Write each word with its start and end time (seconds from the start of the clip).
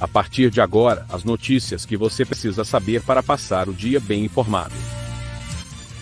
A 0.00 0.06
partir 0.06 0.48
de 0.48 0.60
agora, 0.60 1.04
as 1.08 1.24
notícias 1.24 1.84
que 1.84 1.96
você 1.96 2.24
precisa 2.24 2.62
saber 2.62 3.02
para 3.02 3.20
passar 3.20 3.68
o 3.68 3.74
dia 3.74 3.98
bem 3.98 4.24
informado. 4.24 4.72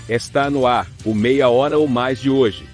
Está 0.07 0.51
no 0.51 0.67
ar, 0.67 0.87
o 1.03 1.15
Meia 1.15 1.49
Hora 1.49 1.79
ou 1.79 1.89
Mais 1.89 2.21
de 2.21 2.29
hoje. 2.29 2.69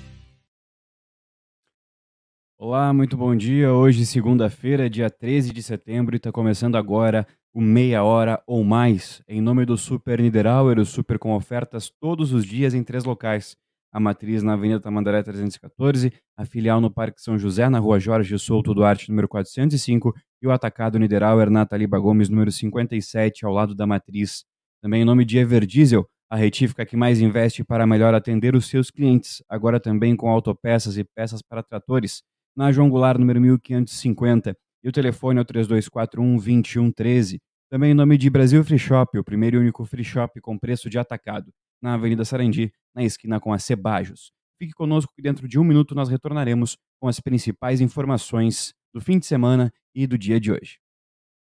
Olá, 2.58 2.92
muito 2.92 3.16
bom 3.16 3.36
dia. 3.36 3.72
Hoje, 3.72 4.04
segunda-feira, 4.04 4.90
dia 4.90 5.08
13 5.08 5.52
de 5.52 5.62
setembro, 5.62 6.16
e 6.16 6.18
está 6.18 6.32
começando 6.32 6.74
agora 6.74 7.24
o 7.54 7.60
Meia 7.60 8.02
Hora 8.02 8.42
ou 8.44 8.64
Mais, 8.64 9.22
em 9.28 9.40
nome 9.40 9.64
do 9.64 9.76
Super 9.76 10.20
Niederauer, 10.20 10.80
o 10.80 10.84
Super 10.84 11.20
com 11.20 11.36
ofertas 11.36 11.88
todos 12.00 12.32
os 12.32 12.44
dias 12.44 12.74
em 12.74 12.82
três 12.82 13.04
locais. 13.04 13.56
A 13.92 14.00
matriz 14.00 14.42
na 14.42 14.54
Avenida 14.54 14.80
Tamandaré 14.80 15.22
314, 15.22 16.10
a 16.34 16.46
filial 16.46 16.80
no 16.80 16.90
Parque 16.90 17.20
São 17.20 17.38
José, 17.38 17.68
na 17.68 17.78
Rua 17.78 18.00
Jorge 18.00 18.38
Souto 18.38 18.72
Duarte, 18.72 19.10
número 19.10 19.28
405, 19.28 20.14
e 20.40 20.46
o 20.46 20.50
atacado 20.50 20.98
Niederauer 20.98 21.50
na 21.50 21.66
Taliba 21.66 21.98
Gomes, 21.98 22.30
número 22.30 22.50
57, 22.50 23.44
ao 23.44 23.52
lado 23.52 23.74
da 23.74 23.86
matriz. 23.86 24.44
Também 24.80 25.02
em 25.02 25.04
nome 25.04 25.26
de 25.26 25.36
Everdiesel, 25.36 26.08
a 26.30 26.36
retífica 26.36 26.86
que 26.86 26.96
mais 26.96 27.20
investe 27.20 27.62
para 27.62 27.86
melhor 27.86 28.14
atender 28.14 28.56
os 28.56 28.66
seus 28.66 28.90
clientes, 28.90 29.42
agora 29.46 29.78
também 29.78 30.16
com 30.16 30.30
autopeças 30.30 30.96
e 30.96 31.04
peças 31.04 31.42
para 31.42 31.62
tratores, 31.62 32.22
na 32.56 32.72
João 32.72 32.88
Goulart, 32.88 33.18
número 33.18 33.42
1550, 33.42 34.56
e 34.82 34.88
o 34.88 34.92
telefone 34.92 35.38
é 35.38 35.42
o 35.42 35.44
3241 35.44 36.36
2113. 36.36 37.38
Também 37.70 37.90
em 37.90 37.94
nome 37.94 38.16
de 38.16 38.30
Brasil 38.30 38.64
Free 38.64 38.78
Shop, 38.78 39.18
o 39.18 39.24
primeiro 39.24 39.58
e 39.58 39.60
único 39.60 39.84
free 39.84 40.04
shop 40.04 40.40
com 40.40 40.58
preço 40.58 40.88
de 40.88 40.98
atacado, 40.98 41.52
na 41.82 41.94
Avenida 41.94 42.24
Sarandi, 42.24 42.72
na 42.94 43.02
esquina 43.02 43.40
com 43.40 43.52
a 43.52 43.58
Cebajos. 43.58 44.32
Fique 44.58 44.72
conosco 44.72 45.12
que 45.14 45.20
dentro 45.20 45.48
de 45.48 45.58
um 45.58 45.64
minuto 45.64 45.94
nós 45.94 46.08
retornaremos 46.08 46.78
com 47.00 47.08
as 47.08 47.18
principais 47.18 47.80
informações 47.80 48.72
do 48.94 49.00
fim 49.00 49.18
de 49.18 49.26
semana 49.26 49.72
e 49.92 50.06
do 50.06 50.16
dia 50.16 50.38
de 50.38 50.52
hoje. 50.52 50.78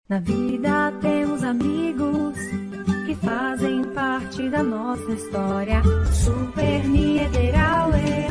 Na 0.07 0.19
vida 0.19 0.91
temos 1.01 1.43
amigos 1.43 2.37
que 3.05 3.15
fazem 3.15 3.83
parte 3.93 4.49
da 4.49 4.61
nossa 4.61 5.11
história. 5.11 5.81
Super 6.11 6.87
Niederauer, 6.87 8.29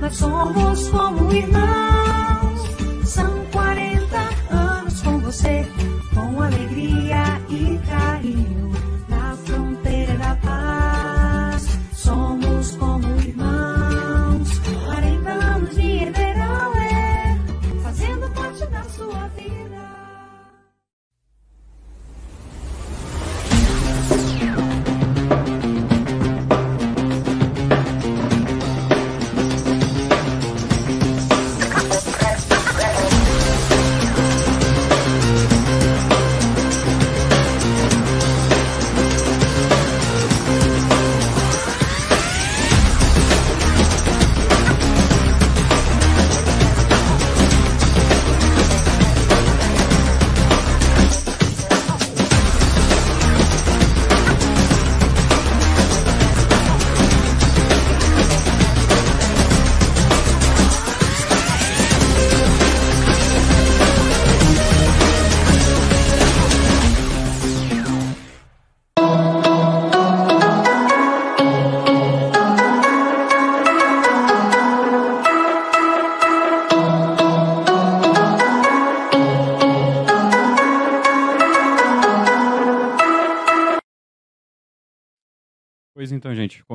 nós 0.00 0.16
somos 0.16 0.88
como 0.90 1.32
irmãos. 1.32 3.08
São 3.08 3.46
40 3.50 4.18
anos 4.54 5.02
com 5.02 5.18
você, 5.20 5.66
com 6.14 6.42
alegria 6.42 7.24
e 7.48 7.78
carinho. 7.86 8.81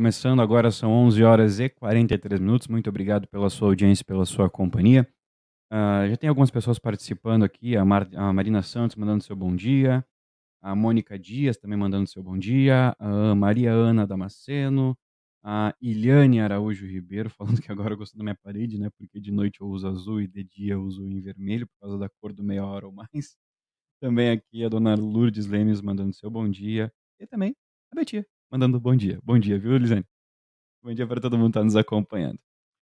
Começando 0.07 0.41
agora, 0.41 0.71
são 0.71 0.89
11 0.89 1.21
horas 1.21 1.59
e 1.59 1.67
43 1.67 2.39
minutos. 2.39 2.69
Muito 2.69 2.89
obrigado 2.89 3.27
pela 3.27 3.49
sua 3.49 3.67
audiência, 3.67 4.05
pela 4.05 4.25
sua 4.25 4.49
companhia. 4.49 5.05
Ah, 5.69 6.07
já 6.07 6.15
tem 6.15 6.29
algumas 6.29 6.49
pessoas 6.49 6.79
participando 6.79 7.43
aqui, 7.43 7.75
a, 7.75 7.83
Mar- 7.83 8.09
a 8.15 8.31
Marina 8.31 8.63
Santos 8.63 8.95
mandando 8.95 9.21
seu 9.21 9.35
bom 9.35 9.53
dia, 9.53 10.05
a 10.61 10.73
Mônica 10.73 11.19
Dias 11.19 11.57
também 11.57 11.77
mandando 11.77 12.07
seu 12.07 12.23
bom 12.23 12.37
dia, 12.37 12.95
a 12.97 13.35
Maria 13.35 13.73
Ana 13.73 14.07
Damasceno, 14.07 14.97
a 15.43 15.75
Iliane 15.81 16.39
Araújo 16.39 16.85
Ribeiro 16.85 17.29
falando 17.59 17.61
que 17.61 17.69
agora 17.69 17.93
eu 17.93 17.97
gosto 17.97 18.17
da 18.17 18.23
minha 18.23 18.35
parede, 18.35 18.79
né? 18.79 18.89
Porque 18.97 19.19
de 19.19 19.31
noite 19.33 19.59
eu 19.59 19.67
uso 19.67 19.89
azul 19.89 20.21
e 20.21 20.27
de 20.27 20.45
dia 20.45 20.75
eu 20.75 20.83
uso 20.83 21.05
em 21.05 21.19
vermelho 21.19 21.67
por 21.67 21.79
causa 21.81 21.97
da 21.97 22.07
cor 22.07 22.31
do 22.31 22.45
meia 22.45 22.65
hora 22.65 22.85
ou 22.85 22.93
mais. 22.93 23.09
Também 24.01 24.29
aqui 24.31 24.63
a 24.63 24.69
dona 24.69 24.95
Lourdes 24.95 25.47
Lemes 25.47 25.81
mandando 25.81 26.13
seu 26.13 26.29
bom 26.29 26.49
dia. 26.49 26.93
E 27.19 27.27
também 27.27 27.55
a 27.91 27.95
Betia 27.95 28.25
mandando 28.51 28.79
bom 28.79 28.95
dia. 28.95 29.19
Bom 29.23 29.37
dia, 29.37 29.57
viu, 29.57 29.77
Lisane? 29.77 30.05
Bom 30.83 30.93
dia 30.93 31.05
para 31.05 31.19
todo 31.19 31.37
mundo 31.37 31.51
que 31.51 31.59
está 31.59 31.63
nos 31.63 31.75
acompanhando. 31.75 32.39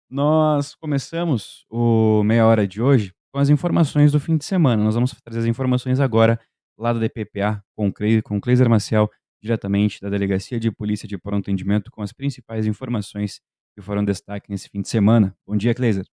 Nós 0.10 0.76
começamos 0.76 1.66
o 1.70 2.24
meia 2.24 2.46
hora 2.46 2.68
de 2.68 2.82
hoje 2.82 3.14
com 3.32 3.40
as 3.40 3.50
informações 3.50 4.12
do 4.12 4.20
fim 4.20 4.38
de 4.38 4.46
semana. 4.46 4.84
Nós 4.84 4.96
vamos 4.96 5.12
trazer 5.24 5.40
as 5.40 5.46
informações 5.46 6.00
agora 6.00 6.40
lá 6.78 6.94
da 6.94 7.00
DPPA 7.00 7.64
com 7.76 7.88
o 7.88 7.94
com 8.24 8.40
Cleiser 8.40 8.70
Maciel, 8.70 9.10
diretamente 9.42 10.00
da 10.02 10.10
Delegacia 10.10 10.60
de 10.60 10.72
Polícia 10.72 11.08
de 11.08 11.18
Pronto 11.18 11.46
Atendimento, 11.46 11.92
com 11.92 12.02
as 12.02 12.14
principais 12.14 12.66
informações 12.66 13.42
que 13.76 13.82
foram 13.82 14.04
destaque 14.04 14.50
nesse 14.50 14.70
fim 14.70 14.82
de 14.82 14.90
semana. 14.90 15.36
Bom 15.46 15.56
dia, 15.56 15.74
Cleiser. 15.74 16.06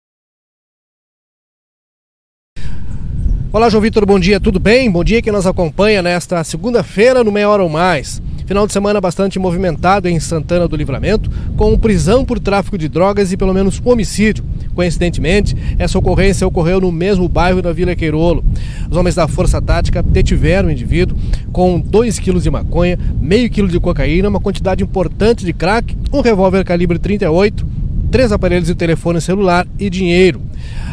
Olá, 3.52 3.70
João 3.70 3.82
Vitor, 3.82 4.04
bom 4.06 4.20
dia, 4.20 4.40
tudo 4.40 4.60
bem? 4.60 4.92
Bom 4.92 5.04
dia 5.04 5.22
que 5.22 5.32
nos 5.32 5.46
acompanha 5.46 6.02
nesta 6.02 6.44
segunda-feira 6.44 7.24
no 7.24 7.32
Meia 7.32 7.48
Hora 7.48 7.62
ou 7.62 7.70
Mais. 7.70 8.20
Final 8.46 8.68
de 8.68 8.74
semana 8.74 9.00
bastante 9.00 9.40
movimentado 9.40 10.08
em 10.10 10.20
Santana 10.20 10.68
do 10.68 10.76
Livramento, 10.76 11.32
com 11.56 11.78
prisão 11.78 12.26
por 12.26 12.40
tráfico 12.40 12.78
de 12.78 12.90
drogas 12.90 13.32
e 13.32 13.38
pelo 13.38 13.54
menos 13.54 13.82
homicídio. 13.84 14.44
Coincidentemente, 14.76 15.56
essa 15.78 15.98
ocorrência 15.98 16.48
ocorreu 16.48 16.82
no 16.82 16.92
mesmo 16.92 17.30
bairro 17.30 17.62
da 17.62 17.72
Vila 17.72 17.96
Queirolo. 17.96 18.44
Os 18.90 18.98
homens 18.98 19.16
da 19.16 19.28
Força 19.28 19.62
Tática 19.62 20.02
detiveram 20.02 20.70
o 20.70 20.72
indivíduo 20.72 21.18
com 21.52 21.80
2 21.80 22.20
quilos 22.20 22.44
de 22.44 22.50
maconha, 22.50 22.98
meio 23.22 23.50
quilo 23.50 23.68
de 23.68 23.80
cocaína, 23.80 24.30
uma 24.30 24.40
quantidade 24.40 24.84
importante 24.84 25.46
de 25.46 25.54
crack, 25.54 25.96
um 26.12 26.22
revólver 26.22 26.64
calibre 26.66 26.98
38, 26.98 27.73
três 28.14 28.32
aparelhos 28.32 28.68
de 28.68 28.76
telefone 28.76 29.20
celular 29.20 29.68
e 29.80 29.90
dinheiro. 29.90 30.40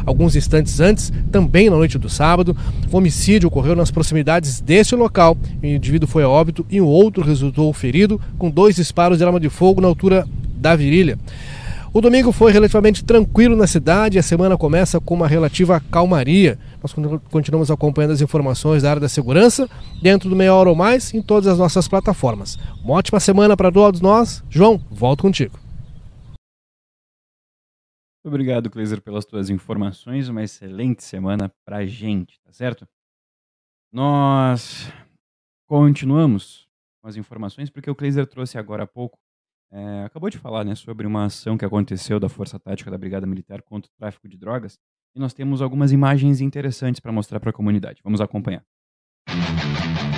Alguns 0.06 0.34
instantes 0.34 0.80
antes, 0.80 1.12
também 1.30 1.68
na 1.68 1.76
noite 1.76 1.98
do 1.98 2.08
sábado, 2.08 2.56
o 2.90 2.96
homicídio 2.96 3.46
ocorreu 3.46 3.76
nas 3.76 3.90
proximidades 3.90 4.58
deste 4.58 4.96
local. 4.96 5.36
O 5.62 5.66
indivíduo 5.66 6.08
foi 6.08 6.22
a 6.22 6.28
óbito 6.30 6.64
e 6.70 6.80
o 6.80 6.86
outro 6.86 7.22
resultou 7.22 7.70
ferido 7.74 8.18
com 8.38 8.48
dois 8.48 8.76
disparos 8.76 9.18
de 9.18 9.24
arma 9.24 9.38
de 9.38 9.50
fogo 9.50 9.82
na 9.82 9.88
altura 9.88 10.26
da 10.56 10.74
virilha. 10.74 11.18
O 11.92 12.00
domingo 12.00 12.32
foi 12.32 12.52
relativamente 12.52 13.04
tranquilo 13.04 13.54
na 13.54 13.66
cidade 13.66 14.16
e 14.16 14.18
a 14.18 14.22
semana 14.22 14.56
começa 14.56 14.98
com 14.98 15.14
uma 15.14 15.28
relativa 15.28 15.78
calmaria. 15.90 16.58
Nós 16.82 16.94
continuamos 17.30 17.70
acompanhando 17.70 18.12
as 18.12 18.22
informações 18.22 18.82
da 18.82 18.88
área 18.88 19.00
da 19.00 19.10
segurança 19.10 19.68
dentro 20.00 20.30
do 20.30 20.36
Meia 20.36 20.54
Hora 20.54 20.70
ou 20.70 20.74
Mais 20.74 21.12
em 21.12 21.20
todas 21.20 21.48
as 21.48 21.58
nossas 21.58 21.86
plataformas. 21.86 22.58
Uma 22.82 22.94
ótima 22.94 23.20
semana 23.20 23.58
para 23.58 23.70
todos 23.70 24.00
nós. 24.00 24.42
João, 24.48 24.80
volto 24.90 25.20
contigo. 25.20 25.69
Obrigado, 28.22 28.68
Cleiser, 28.68 29.00
pelas 29.00 29.24
tuas 29.24 29.48
informações. 29.48 30.28
Uma 30.28 30.42
excelente 30.42 31.02
semana 31.02 31.50
pra 31.64 31.86
gente, 31.86 32.38
tá 32.42 32.52
certo? 32.52 32.86
Nós 33.92 34.92
continuamos 35.66 36.68
com 37.00 37.08
as 37.08 37.16
informações, 37.16 37.70
porque 37.70 37.90
o 37.90 37.94
Kleiser 37.94 38.26
trouxe 38.26 38.58
agora 38.58 38.84
há 38.84 38.86
pouco, 38.86 39.18
é, 39.72 40.04
acabou 40.04 40.28
de 40.28 40.36
falar 40.36 40.64
né, 40.64 40.74
sobre 40.74 41.06
uma 41.06 41.24
ação 41.24 41.56
que 41.56 41.64
aconteceu 41.64 42.20
da 42.20 42.28
Força 42.28 42.58
Tática 42.58 42.90
da 42.90 42.98
Brigada 42.98 43.26
Militar 43.26 43.62
contra 43.62 43.90
o 43.90 43.94
tráfico 43.94 44.28
de 44.28 44.36
drogas, 44.36 44.78
e 45.14 45.18
nós 45.18 45.32
temos 45.32 45.62
algumas 45.62 45.90
imagens 45.90 46.40
interessantes 46.40 47.00
para 47.00 47.10
mostrar 47.10 47.40
para 47.40 47.50
a 47.50 47.54
comunidade. 47.54 48.00
Vamos 48.04 48.20
acompanhar. 48.20 48.64
Pois 49.26 50.09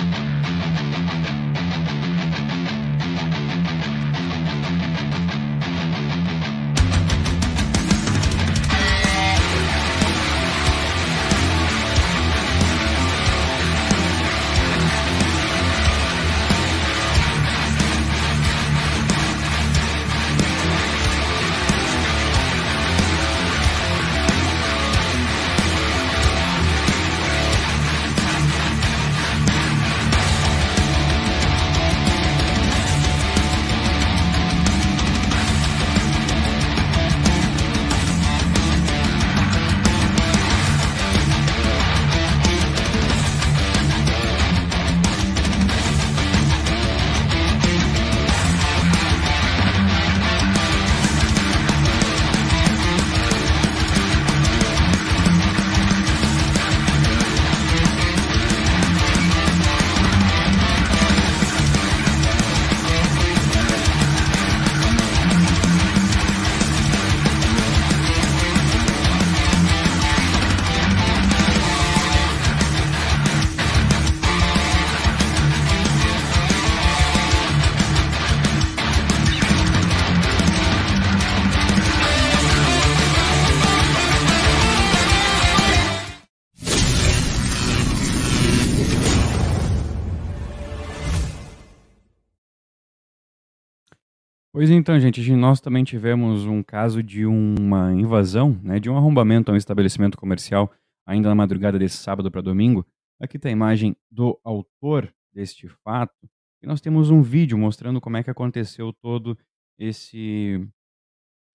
então, 94.83 94.99
gente, 94.99 95.31
nós 95.31 95.61
também 95.61 95.85
tivemos 95.85 96.43
um 96.43 96.61
caso 96.61 97.01
de 97.01 97.25
uma 97.25 97.93
invasão, 97.93 98.59
né, 98.61 98.81
de 98.81 98.89
um 98.89 98.97
arrombamento 98.97 99.49
a 99.49 99.53
um 99.53 99.57
estabelecimento 99.57 100.17
comercial 100.17 100.69
ainda 101.05 101.29
na 101.29 101.35
madrugada 101.35 101.79
desse 101.79 101.95
sábado 101.95 102.29
para 102.29 102.41
domingo. 102.41 102.85
Aqui 103.17 103.37
está 103.37 103.47
a 103.47 103.51
imagem 103.53 103.95
do 104.11 104.37
autor 104.43 105.09
deste 105.33 105.69
fato. 105.85 106.29
E 106.61 106.67
nós 106.67 106.81
temos 106.81 107.09
um 107.09 107.21
vídeo 107.21 107.57
mostrando 107.57 108.01
como 108.01 108.17
é 108.17 108.23
que 108.23 108.29
aconteceu 108.29 108.91
todo 109.01 109.37
esse 109.79 110.59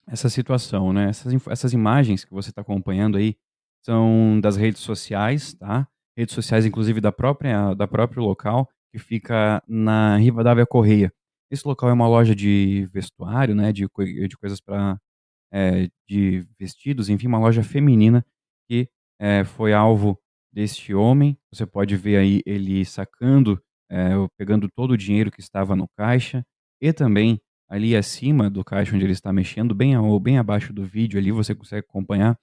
essa 0.07 0.27
situação, 0.27 0.91
né? 0.91 1.09
Essas, 1.09 1.31
essas 1.49 1.71
imagens 1.71 2.25
que 2.25 2.33
você 2.33 2.49
está 2.49 2.61
acompanhando 2.61 3.15
aí 3.15 3.35
são 3.85 4.39
das 4.41 4.57
redes 4.57 4.81
sociais, 4.81 5.53
tá? 5.53 5.87
Redes 6.17 6.33
sociais, 6.33 6.65
inclusive, 6.65 6.99
da 6.99 7.11
própria 7.11 7.75
da 7.75 7.87
próprio 7.87 8.23
local, 8.23 8.67
que 8.91 8.97
fica 8.97 9.61
na 9.67 10.17
Rivadavia 10.17 10.65
Correia. 10.65 11.13
Esse 11.51 11.67
local 11.67 11.89
é 11.89 11.93
uma 11.93 12.07
loja 12.07 12.35
de 12.35 12.87
vestuário, 12.93 13.55
né? 13.55 13.71
De, 13.71 13.87
de 14.27 14.37
coisas 14.37 14.61
para 14.61 14.99
é, 15.51 15.89
de 16.07 16.45
vestidos, 16.59 17.09
enfim, 17.09 17.27
uma 17.27 17.39
loja 17.39 17.63
feminina 17.63 18.25
que 18.67 18.87
é, 19.19 19.43
foi 19.43 19.73
alvo 19.73 20.19
deste 20.53 20.93
homem. 20.93 21.37
Você 21.51 21.65
pode 21.65 21.95
ver 21.95 22.17
aí 22.17 22.41
ele 22.45 22.85
sacando, 22.85 23.61
é, 23.89 24.09
pegando 24.37 24.69
todo 24.69 24.91
o 24.91 24.97
dinheiro 24.97 25.31
que 25.31 25.41
estava 25.41 25.75
no 25.75 25.87
caixa 25.97 26.45
e 26.81 26.93
também 26.93 27.41
ali 27.67 27.95
acima 27.95 28.49
do 28.49 28.63
caixa 28.63 28.95
onde 28.95 29.05
ele 29.05 29.13
está 29.13 29.31
mexendo, 29.31 29.75
bem, 29.75 29.95
ou 29.97 30.19
bem 30.19 30.39
abaixo 30.39 30.73
do 30.73 30.83
vídeo 30.83 31.19
ali, 31.19 31.31
você 31.31 31.53
consegue 31.53 31.85
acompanhar, 31.87 32.35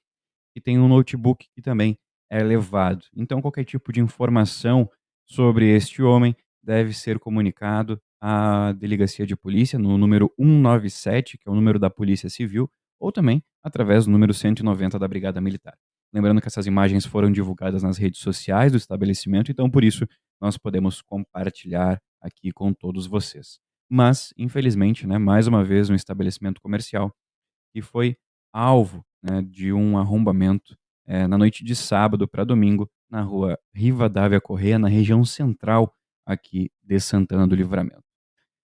e 0.54 0.60
tem 0.60 0.78
um 0.78 0.88
notebook 0.88 1.46
que 1.52 1.60
também 1.60 1.98
é 2.30 2.42
levado. 2.42 3.04
Então, 3.14 3.42
qualquer 3.42 3.64
tipo 3.64 3.92
de 3.92 4.00
informação 4.00 4.88
sobre 5.26 5.68
este 5.68 6.00
homem 6.02 6.34
deve 6.62 6.94
ser 6.94 7.18
comunicado 7.18 8.00
à 8.20 8.72
delegacia 8.72 9.26
de 9.26 9.36
polícia 9.36 9.78
no 9.78 9.96
número 9.98 10.32
197, 10.38 11.38
que 11.38 11.48
é 11.48 11.50
o 11.50 11.54
número 11.54 11.78
da 11.78 11.90
Polícia 11.90 12.28
Civil, 12.28 12.70
ou 12.98 13.12
também 13.12 13.42
através 13.62 14.06
do 14.06 14.10
número 14.10 14.32
190 14.32 14.98
da 14.98 15.08
Brigada 15.08 15.40
Militar. 15.40 15.76
Lembrando 16.12 16.40
que 16.40 16.48
essas 16.48 16.66
imagens 16.66 17.04
foram 17.04 17.30
divulgadas 17.30 17.82
nas 17.82 17.98
redes 17.98 18.20
sociais 18.20 18.72
do 18.72 18.78
estabelecimento, 18.78 19.50
então 19.50 19.70
por 19.70 19.84
isso 19.84 20.06
nós 20.40 20.56
podemos 20.56 21.02
compartilhar 21.02 22.00
aqui 22.20 22.52
com 22.52 22.72
todos 22.72 23.06
vocês. 23.06 23.58
Mas, 23.90 24.32
infelizmente, 24.36 25.06
né, 25.06 25.18
mais 25.18 25.46
uma 25.46 25.64
vez 25.64 25.90
um 25.90 25.94
estabelecimento 25.94 26.60
comercial 26.60 27.14
que 27.72 27.82
foi 27.82 28.16
alvo 28.52 29.04
né, 29.22 29.42
de 29.42 29.72
um 29.72 29.98
arrombamento 29.98 30.76
é, 31.06 31.26
na 31.26 31.38
noite 31.38 31.64
de 31.64 31.76
sábado 31.76 32.26
para 32.26 32.44
domingo 32.44 32.90
na 33.10 33.20
rua 33.20 33.58
Rivadavia 33.74 34.40
Correia, 34.40 34.78
na 34.78 34.88
região 34.88 35.24
central 35.24 35.92
aqui 36.26 36.70
de 36.82 36.98
Santana 36.98 37.46
do 37.46 37.54
Livramento. 37.54 38.05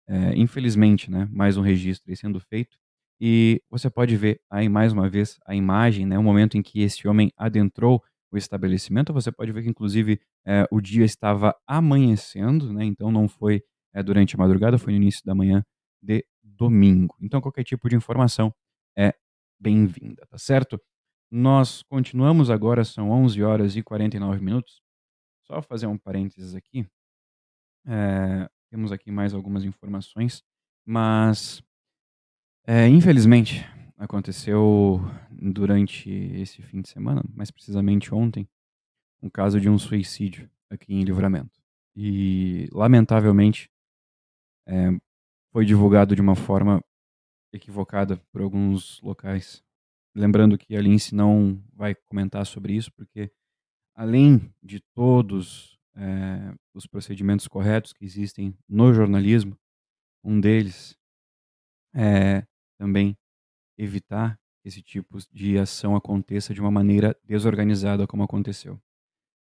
É, 0.09 0.37
infelizmente, 0.37 1.11
né, 1.11 1.27
mais 1.33 1.57
um 1.57 1.63
registro 1.63 2.15
sendo 2.17 2.39
feito 2.39 2.77
e 3.21 3.63
você 3.71 3.89
pode 3.89 4.15
ver 4.17 4.39
aí 4.51 4.69
mais 4.69 4.93
uma 4.93 5.09
vez 5.09 5.39
a 5.47 5.55
imagem, 5.55 6.05
né, 6.07 6.19
o 6.19 6.23
momento 6.23 6.59
em 6.59 6.63
que 6.63 6.83
este 6.83 7.09
homem 7.09 7.33
adentrou 7.39 8.03
o 8.31 8.37
estabelecimento. 8.37 9.13
Você 9.15 9.33
pode 9.33 9.51
ver 9.53 9.63
que, 9.63 9.69
inclusive, 9.71 10.21
é, 10.47 10.67
o 10.71 10.81
dia 10.81 11.05
estava 11.07 11.55
amanhecendo, 11.67 12.73
né, 12.73 12.85
então 12.85 13.11
não 13.11 13.29
foi 13.29 13.63
é, 13.95 14.03
durante 14.03 14.35
a 14.35 14.39
madrugada, 14.39 14.77
foi 14.79 14.93
no 14.93 14.99
início 14.99 15.23
da 15.25 15.35
manhã 15.35 15.65
de 16.03 16.25
domingo. 16.43 17.17
Então, 17.21 17.41
qualquer 17.41 17.65
tipo 17.65 17.89
de 17.89 17.97
informação 17.97 18.55
é 18.97 19.15
bem-vinda, 19.59 20.27
tá 20.29 20.37
certo? 20.39 20.79
Nós 21.31 21.83
continuamos 21.85 22.51
agora, 22.51 22.85
são 22.85 23.11
11 23.11 23.43
horas 23.43 23.75
e 23.77 23.83
49 23.83 24.41
minutos. 24.45 24.83
Só 25.47 25.63
fazer 25.63 25.87
um 25.87 25.99
parênteses 25.99 26.55
aqui. 26.55 26.87
É, 27.87 28.49
temos 28.75 28.91
aqui 28.91 29.09
mais 29.09 29.33
algumas 29.33 29.63
informações, 29.63 30.43
mas 30.85 31.63
é, 32.67 32.89
infelizmente, 32.89 33.65
aconteceu 33.97 35.01
durante 35.31 36.11
esse 36.11 36.61
fim 36.61 36.81
de 36.81 36.89
semana, 36.89 37.23
mais 37.33 37.53
precisamente 37.53 38.13
ontem, 38.13 38.49
um 39.23 39.31
caso 39.31 39.61
de 39.61 39.69
um 39.69 39.79
suicídio 39.79 40.51
aqui 40.69 40.93
em 40.93 41.05
Livramento. 41.05 41.63
E, 41.95 42.69
lamentavelmente, 42.73 43.71
é, 44.67 44.91
foi 45.53 45.65
divulgado 45.65 46.17
de 46.17 46.21
uma 46.21 46.35
forma 46.35 46.83
equivocada 47.53 48.17
por 48.33 48.43
alguns 48.43 49.01
locais. 49.03 49.63
Lembrando 50.17 50.59
que 50.59 50.75
a 50.75 50.81
Lince 50.81 51.15
não 51.15 51.63
vai 51.73 51.95
comentar 51.95 52.45
sobre 52.45 52.75
isso, 52.75 52.91
porque 52.93 53.31
além 53.95 54.53
de 54.61 54.81
todos 54.81 55.74
é, 55.97 56.55
os 56.75 56.87
procedimentos 56.87 57.47
corretos 57.49 57.93
que 57.93 58.05
existem 58.05 58.57
no 58.69 58.93
jornalismo, 58.93 59.57
um 60.23 60.41
deles 60.41 60.97
é 61.95 62.45
também 62.79 63.17
evitar 63.79 64.39
que 64.63 64.69
esse 64.69 64.83
tipo 64.83 65.19
de 65.33 65.59
ação 65.59 65.95
aconteça 65.95 66.55
de 66.55 66.61
uma 66.61 66.71
maneira 66.71 67.17
desorganizada 67.25 68.07
como 68.07 68.23
aconteceu. 68.23 68.81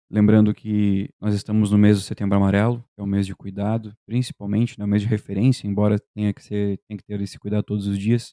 Lembrando 0.08 0.54
que 0.54 1.10
nós 1.20 1.34
estamos 1.34 1.72
no 1.72 1.78
mês 1.78 1.96
do 1.96 2.04
Setembro 2.04 2.36
Amarelo, 2.36 2.84
que 2.94 3.00
é 3.00 3.02
um 3.02 3.08
mês 3.08 3.26
de 3.26 3.34
cuidado, 3.34 3.92
principalmente, 4.06 4.78
né, 4.78 4.86
mês 4.86 5.02
de 5.02 5.08
referência, 5.08 5.66
embora 5.66 5.98
tenha 6.14 6.32
que, 6.32 6.44
ser, 6.44 6.78
tenha 6.86 6.96
que 6.96 7.04
ter 7.04 7.20
esse 7.20 7.38
cuidado 7.38 7.64
todos 7.64 7.88
os 7.88 7.98
dias. 7.98 8.32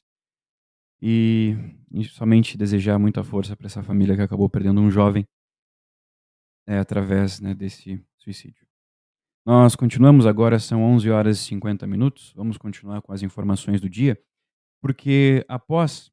E, 1.02 1.56
e 1.90 2.04
somente 2.04 2.56
desejar 2.56 2.98
muita 2.98 3.24
força 3.24 3.56
para 3.56 3.66
essa 3.66 3.82
família 3.82 4.14
que 4.14 4.22
acabou 4.22 4.48
perdendo 4.48 4.80
um 4.80 4.90
jovem 4.90 5.26
é, 6.66 6.78
através 6.78 7.40
né, 7.40 7.54
desse 7.54 8.04
suicídio. 8.16 8.66
Nós 9.46 9.76
continuamos 9.76 10.26
agora, 10.26 10.58
são 10.58 10.82
11 10.82 11.10
horas 11.10 11.38
e 11.38 11.44
50 11.44 11.86
minutos. 11.86 12.32
Vamos 12.34 12.56
continuar 12.56 13.02
com 13.02 13.12
as 13.12 13.22
informações 13.22 13.80
do 13.80 13.88
dia 13.88 14.18
porque 14.84 15.42
após 15.48 16.12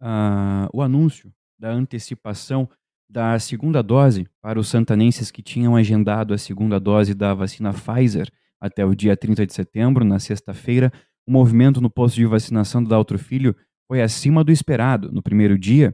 uh, 0.00 0.70
o 0.72 0.80
anúncio 0.80 1.34
da 1.58 1.68
antecipação 1.68 2.70
da 3.10 3.36
segunda 3.40 3.82
dose 3.82 4.28
para 4.40 4.56
os 4.56 4.68
santanenses 4.68 5.32
que 5.32 5.42
tinham 5.42 5.74
agendado 5.74 6.32
a 6.32 6.38
segunda 6.38 6.78
dose 6.78 7.12
da 7.12 7.34
vacina 7.34 7.72
Pfizer 7.72 8.30
até 8.60 8.84
o 8.84 8.94
dia 8.94 9.16
30 9.16 9.44
de 9.44 9.52
setembro, 9.52 10.04
na 10.04 10.20
sexta-feira, 10.20 10.92
o 11.26 11.32
movimento 11.32 11.80
no 11.80 11.90
posto 11.90 12.14
de 12.14 12.24
vacinação 12.24 12.80
do 12.80 12.88
Daltro 12.88 13.18
Filho 13.18 13.52
foi 13.88 14.00
acima 14.00 14.44
do 14.44 14.52
esperado. 14.52 15.10
No 15.10 15.20
primeiro 15.20 15.58
dia, 15.58 15.92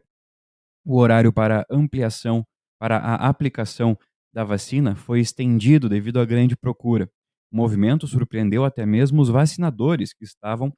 o 0.85 0.99
horário 0.99 1.33
para 1.33 1.65
ampliação 1.71 2.47
para 2.83 2.99
a 2.99 3.29
aplicação 3.29 3.97
da 4.35 4.43
vacina 4.43 4.97
foi 4.97 5.21
estendido 5.21 5.89
devido 5.89 6.19
à 6.19 6.25
grande 6.25 6.57
procura. 6.57 7.09
O 7.53 7.57
movimento 7.57 8.09
surpreendeu 8.09 8.65
até 8.65 8.85
mesmo 8.85 9.23
os 9.23 9.29
vacinadores 9.29 10.13
que 10.13 10.25
estavam 10.25 10.73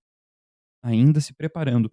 ainda 0.83 1.19
se 1.23 1.33
preparando 1.33 1.91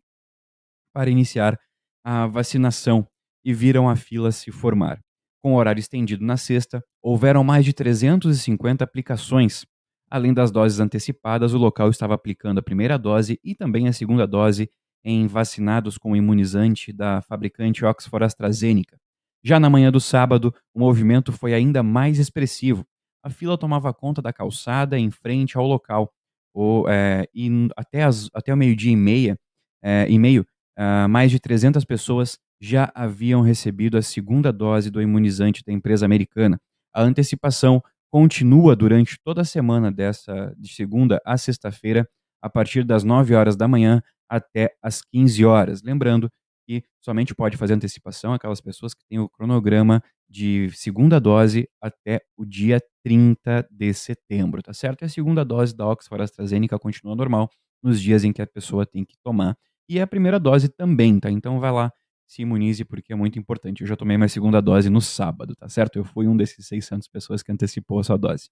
para 0.94 1.10
iniciar 1.10 1.58
a 2.04 2.28
vacinação 2.28 3.08
e 3.42 3.54
viram 3.54 3.88
a 3.88 3.96
fila 3.96 4.34
se 4.34 4.52
formar. 4.52 5.00
Com 5.42 5.54
o 5.54 5.56
horário 5.56 5.80
estendido 5.80 6.26
na 6.26 6.36
sexta, 6.36 6.84
houveram 7.02 7.42
mais 7.42 7.64
de 7.64 7.72
350 7.72 8.84
aplicações. 8.84 9.66
Além 10.10 10.34
das 10.34 10.52
doses 10.52 10.82
antecipadas, 10.82 11.54
o 11.54 11.58
local 11.58 11.90
estava 11.90 12.16
aplicando 12.16 12.58
a 12.58 12.62
primeira 12.62 13.00
dose 13.00 13.40
e 13.42 13.56
também 13.56 13.88
a 13.88 13.94
segunda 13.94 14.28
dose 14.28 14.70
em 15.06 15.26
vacinados 15.26 15.98
com 15.98 16.18
imunizante 16.18 16.92
da 16.92 17.22
fabricante 17.22 17.86
Oxford 17.86 18.26
AstraZeneca. 18.26 19.00
Já 19.44 19.60
na 19.60 19.70
manhã 19.70 19.92
do 19.92 20.00
sábado, 20.00 20.54
o 20.74 20.80
movimento 20.80 21.32
foi 21.32 21.54
ainda 21.54 21.82
mais 21.82 22.20
expressivo. 22.20 22.86
A 23.24 23.30
fila 23.30 23.58
tomava 23.58 23.94
conta 23.94 24.22
da 24.22 24.34
calçada 24.34 24.98
em 24.98 25.10
frente 25.12 25.58
ao 25.58 25.66
local, 25.66 26.12
ou, 26.54 26.88
é, 26.90 27.28
e 27.34 27.50
até, 27.76 28.04
as, 28.04 28.30
até 28.34 28.54
o 28.54 28.58
meio-dia 28.58 28.92
e 28.92 28.96
meia, 28.96 29.38
é, 29.84 30.06
e 30.10 30.20
meio, 30.20 30.46
uh, 30.78 31.08
mais 31.10 31.32
de 31.32 31.40
300 31.40 31.84
pessoas 31.86 32.38
já 32.60 32.92
haviam 32.94 33.42
recebido 33.42 33.98
a 33.98 34.02
segunda 34.02 34.52
dose 34.52 34.92
do 34.92 35.02
imunizante 35.02 35.64
da 35.66 35.74
empresa 35.74 36.06
americana. 36.06 36.60
A 36.94 37.02
antecipação 37.02 37.82
continua 38.12 38.76
durante 38.76 39.18
toda 39.24 39.42
a 39.42 39.46
semana 39.46 39.92
dessa 39.92 40.54
de 40.58 40.72
segunda 40.74 41.20
a 41.26 41.38
sexta-feira, 41.38 42.08
a 42.42 42.50
partir 42.50 42.84
das 42.84 43.04
9 43.04 43.34
horas 43.34 43.56
da 43.56 43.68
manhã 43.68 44.02
até 44.30 44.76
as 44.82 45.02
15 45.02 45.46
horas. 45.46 45.82
Lembrando 45.82 46.30
que 46.66 46.84
somente 47.00 47.34
pode 47.36 47.58
fazer 47.58 47.74
antecipação 47.74 48.34
aquelas 48.34 48.62
pessoas 48.62 48.94
que 48.94 49.06
têm 49.08 49.20
o 49.20 49.30
cronograma 49.30 50.02
de 50.30 50.70
segunda 50.72 51.20
dose 51.20 51.68
até 51.82 52.22
o 52.38 52.46
dia 52.46 52.80
30 53.04 53.68
de 53.70 53.94
setembro, 53.94 54.62
tá 54.62 54.74
certo? 54.74 55.02
E 55.02 55.06
a 55.06 55.10
segunda 55.10 55.44
dose 55.44 55.76
da 55.76 55.88
Oxford 55.88 56.24
AstraZeneca 56.24 56.80
continua 56.80 57.16
normal 57.16 57.50
nos 57.84 58.02
dias 58.02 58.24
em 58.24 58.32
que 58.32 58.42
a 58.42 58.48
pessoa 58.48 58.86
tem 58.86 59.04
que 59.04 59.16
tomar. 59.24 59.58
E 59.90 60.00
a 60.00 60.08
primeira 60.08 60.40
dose 60.40 60.70
também, 60.70 61.20
tá? 61.20 61.30
Então 61.30 61.60
vai 61.60 61.72
lá, 61.72 61.92
se 62.28 62.44
imunize 62.44 62.86
porque 62.86 63.12
é 63.12 63.16
muito 63.16 63.38
importante. 63.38 63.82
Eu 63.82 63.88
já 63.88 63.98
tomei 63.98 64.16
minha 64.16 64.30
segunda 64.30 64.62
dose 64.62 64.90
no 64.90 65.02
sábado, 65.02 65.54
tá 65.56 65.68
certo? 65.68 65.98
Eu 65.98 66.06
fui 66.06 66.28
um 66.28 66.38
desses 66.38 66.66
600 66.66 67.08
pessoas 67.10 67.44
que 67.44 67.52
antecipou 67.52 68.00
a 68.00 68.04
sua 68.04 68.18
dose. 68.18 68.50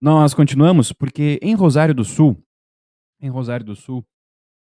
Nós 0.00 0.34
continuamos 0.34 0.92
porque 0.92 1.38
em 1.42 1.54
Rosário 1.54 1.94
do 1.94 2.04
Sul, 2.04 2.36
em 3.20 3.30
Rosário 3.30 3.64
do 3.64 3.74
Sul, 3.74 4.06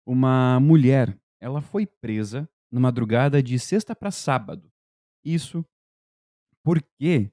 uma 0.06 0.60
mulher, 0.60 1.18
ela 1.42 1.60
foi 1.60 1.88
presa 1.88 2.48
na 2.76 2.82
madrugada 2.82 3.42
de 3.42 3.58
sexta 3.58 3.96
para 3.96 4.12
sábado. 4.12 4.70
Isso 5.24 5.66
porque, 6.62 7.32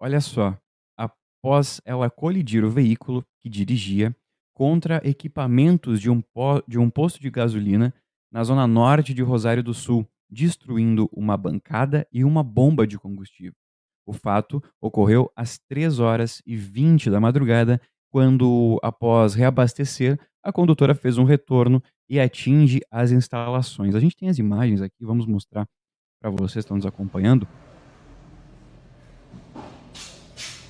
olha 0.00 0.20
só, 0.20 0.56
após 0.96 1.80
ela 1.84 2.08
colidir 2.08 2.64
o 2.64 2.70
veículo 2.70 3.26
que 3.40 3.48
dirigia 3.48 4.16
contra 4.54 5.02
equipamentos 5.04 6.00
de 6.00 6.08
um, 6.08 6.22
de 6.66 6.78
um 6.78 6.88
posto 6.88 7.20
de 7.20 7.28
gasolina 7.28 7.92
na 8.30 8.44
zona 8.44 8.68
norte 8.68 9.12
de 9.12 9.20
Rosário 9.20 9.64
do 9.64 9.74
Sul, 9.74 10.08
destruindo 10.30 11.08
uma 11.12 11.36
bancada 11.36 12.06
e 12.12 12.22
uma 12.22 12.44
bomba 12.44 12.86
de 12.86 12.96
combustível. 12.98 13.58
O 14.06 14.12
fato 14.12 14.62
ocorreu 14.80 15.28
às 15.34 15.58
3 15.58 15.98
horas 15.98 16.40
e 16.46 16.56
20 16.56 17.10
da 17.10 17.18
madrugada, 17.18 17.80
quando, 18.10 18.78
após 18.80 19.34
reabastecer, 19.34 20.18
a 20.40 20.52
condutora 20.52 20.94
fez 20.94 21.18
um 21.18 21.24
retorno 21.24 21.82
e 22.08 22.18
atinge 22.18 22.80
as 22.90 23.10
instalações. 23.10 23.94
A 23.94 24.00
gente 24.00 24.16
tem 24.16 24.28
as 24.28 24.38
imagens 24.38 24.80
aqui, 24.80 25.04
vamos 25.04 25.26
mostrar 25.26 25.66
para 26.20 26.30
vocês 26.30 26.52
que 26.52 26.58
estão 26.60 26.76
nos 26.76 26.86
acompanhando. 26.86 27.46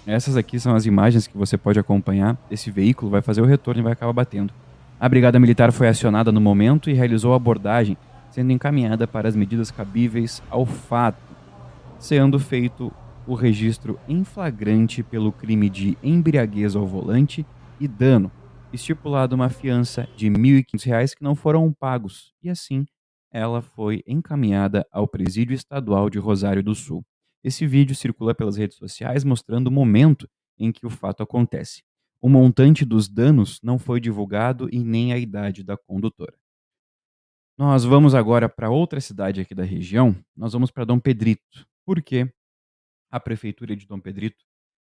Essas 0.06 0.36
aqui 0.36 0.58
são 0.58 0.74
as 0.74 0.86
imagens 0.86 1.26
que 1.26 1.36
você 1.36 1.58
pode 1.58 1.78
acompanhar. 1.78 2.36
Esse 2.50 2.70
veículo 2.70 3.10
vai 3.10 3.20
fazer 3.20 3.42
o 3.42 3.44
retorno 3.44 3.80
e 3.80 3.84
vai 3.84 3.92
acabar 3.92 4.12
batendo. 4.12 4.52
A 4.98 5.08
Brigada 5.08 5.38
Militar 5.38 5.70
foi 5.70 5.86
acionada 5.86 6.32
no 6.32 6.40
momento 6.40 6.90
e 6.90 6.94
realizou 6.94 7.32
a 7.34 7.36
abordagem, 7.36 7.96
sendo 8.30 8.50
encaminhada 8.50 9.06
para 9.06 9.28
as 9.28 9.36
medidas 9.36 9.70
cabíveis 9.70 10.42
ao 10.50 10.64
fato, 10.66 11.22
sendo 11.98 12.38
feito 12.38 12.92
o 13.26 13.34
registro 13.34 13.98
em 14.08 14.24
flagrante 14.24 15.02
pelo 15.02 15.30
crime 15.30 15.68
de 15.68 15.96
embriaguez 16.02 16.74
ao 16.74 16.86
volante 16.86 17.44
e 17.78 17.86
dano, 17.86 18.32
estipulado 18.72 19.34
uma 19.34 19.48
fiança 19.48 20.08
de 20.16 20.28
R$ 20.28 20.36
1.500 20.36 21.14
que 21.16 21.22
não 21.22 21.34
foram 21.34 21.72
pagos, 21.72 22.34
e 22.42 22.50
assim 22.50 22.86
ela 23.30 23.60
foi 23.60 24.02
encaminhada 24.06 24.86
ao 24.90 25.06
Presídio 25.06 25.54
Estadual 25.54 26.08
de 26.08 26.18
Rosário 26.18 26.62
do 26.62 26.74
Sul. 26.74 27.04
Esse 27.44 27.66
vídeo 27.66 27.94
circula 27.94 28.34
pelas 28.34 28.56
redes 28.56 28.76
sociais 28.76 29.22
mostrando 29.22 29.68
o 29.68 29.72
momento 29.72 30.28
em 30.58 30.72
que 30.72 30.86
o 30.86 30.90
fato 30.90 31.22
acontece. 31.22 31.82
O 32.20 32.28
montante 32.28 32.84
dos 32.84 33.08
danos 33.08 33.60
não 33.62 33.78
foi 33.78 34.00
divulgado 34.00 34.68
e 34.72 34.82
nem 34.82 35.12
a 35.12 35.18
idade 35.18 35.62
da 35.62 35.76
condutora. 35.76 36.36
Nós 37.56 37.84
vamos 37.84 38.14
agora 38.14 38.48
para 38.48 38.70
outra 38.70 39.00
cidade 39.00 39.40
aqui 39.40 39.54
da 39.54 39.64
região. 39.64 40.16
Nós 40.36 40.52
vamos 40.52 40.70
para 40.70 40.84
Dom 40.84 40.98
Pedrito. 40.98 41.66
Por 41.84 42.02
quê? 42.02 42.32
A 43.10 43.20
prefeitura 43.20 43.76
de 43.76 43.86
Dom 43.86 44.00
Pedrito 44.00 44.47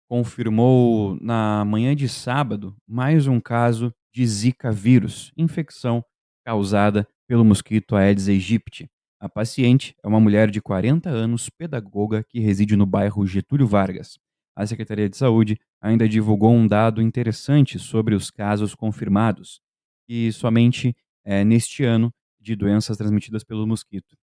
confirmou 0.09 1.15
na 1.21 1.63
manhã 1.63 1.95
de 1.95 2.09
sábado 2.09 2.75
mais 2.87 3.27
um 3.27 3.39
caso 3.39 3.93
de 4.11 4.25
Zika 4.25 4.71
vírus, 4.71 5.31
infecção 5.37 6.03
causada 6.43 7.07
pelo 7.27 7.45
mosquito 7.45 7.95
Aedes 7.95 8.27
aegypti. 8.27 8.89
A 9.19 9.29
paciente 9.29 9.95
é 10.03 10.07
uma 10.07 10.19
mulher 10.19 10.49
de 10.49 10.59
40 10.59 11.07
anos, 11.11 11.47
pedagoga, 11.47 12.23
que 12.27 12.39
reside 12.39 12.75
no 12.75 12.87
bairro 12.87 13.27
Getúlio 13.27 13.67
Vargas. 13.67 14.17
A 14.55 14.65
Secretaria 14.65 15.07
de 15.07 15.15
Saúde 15.15 15.59
ainda 15.79 16.09
divulgou 16.09 16.51
um 16.51 16.65
dado 16.65 17.03
interessante 17.03 17.77
sobre 17.77 18.15
os 18.15 18.31
casos 18.31 18.73
confirmados, 18.73 19.61
e 20.07 20.33
somente 20.33 20.95
é, 21.23 21.43
neste 21.43 21.83
ano 21.83 22.11
de 22.41 22.55
doenças 22.55 22.97
transmitidas 22.97 23.43
pelo 23.43 23.67
mosquito. 23.67 24.17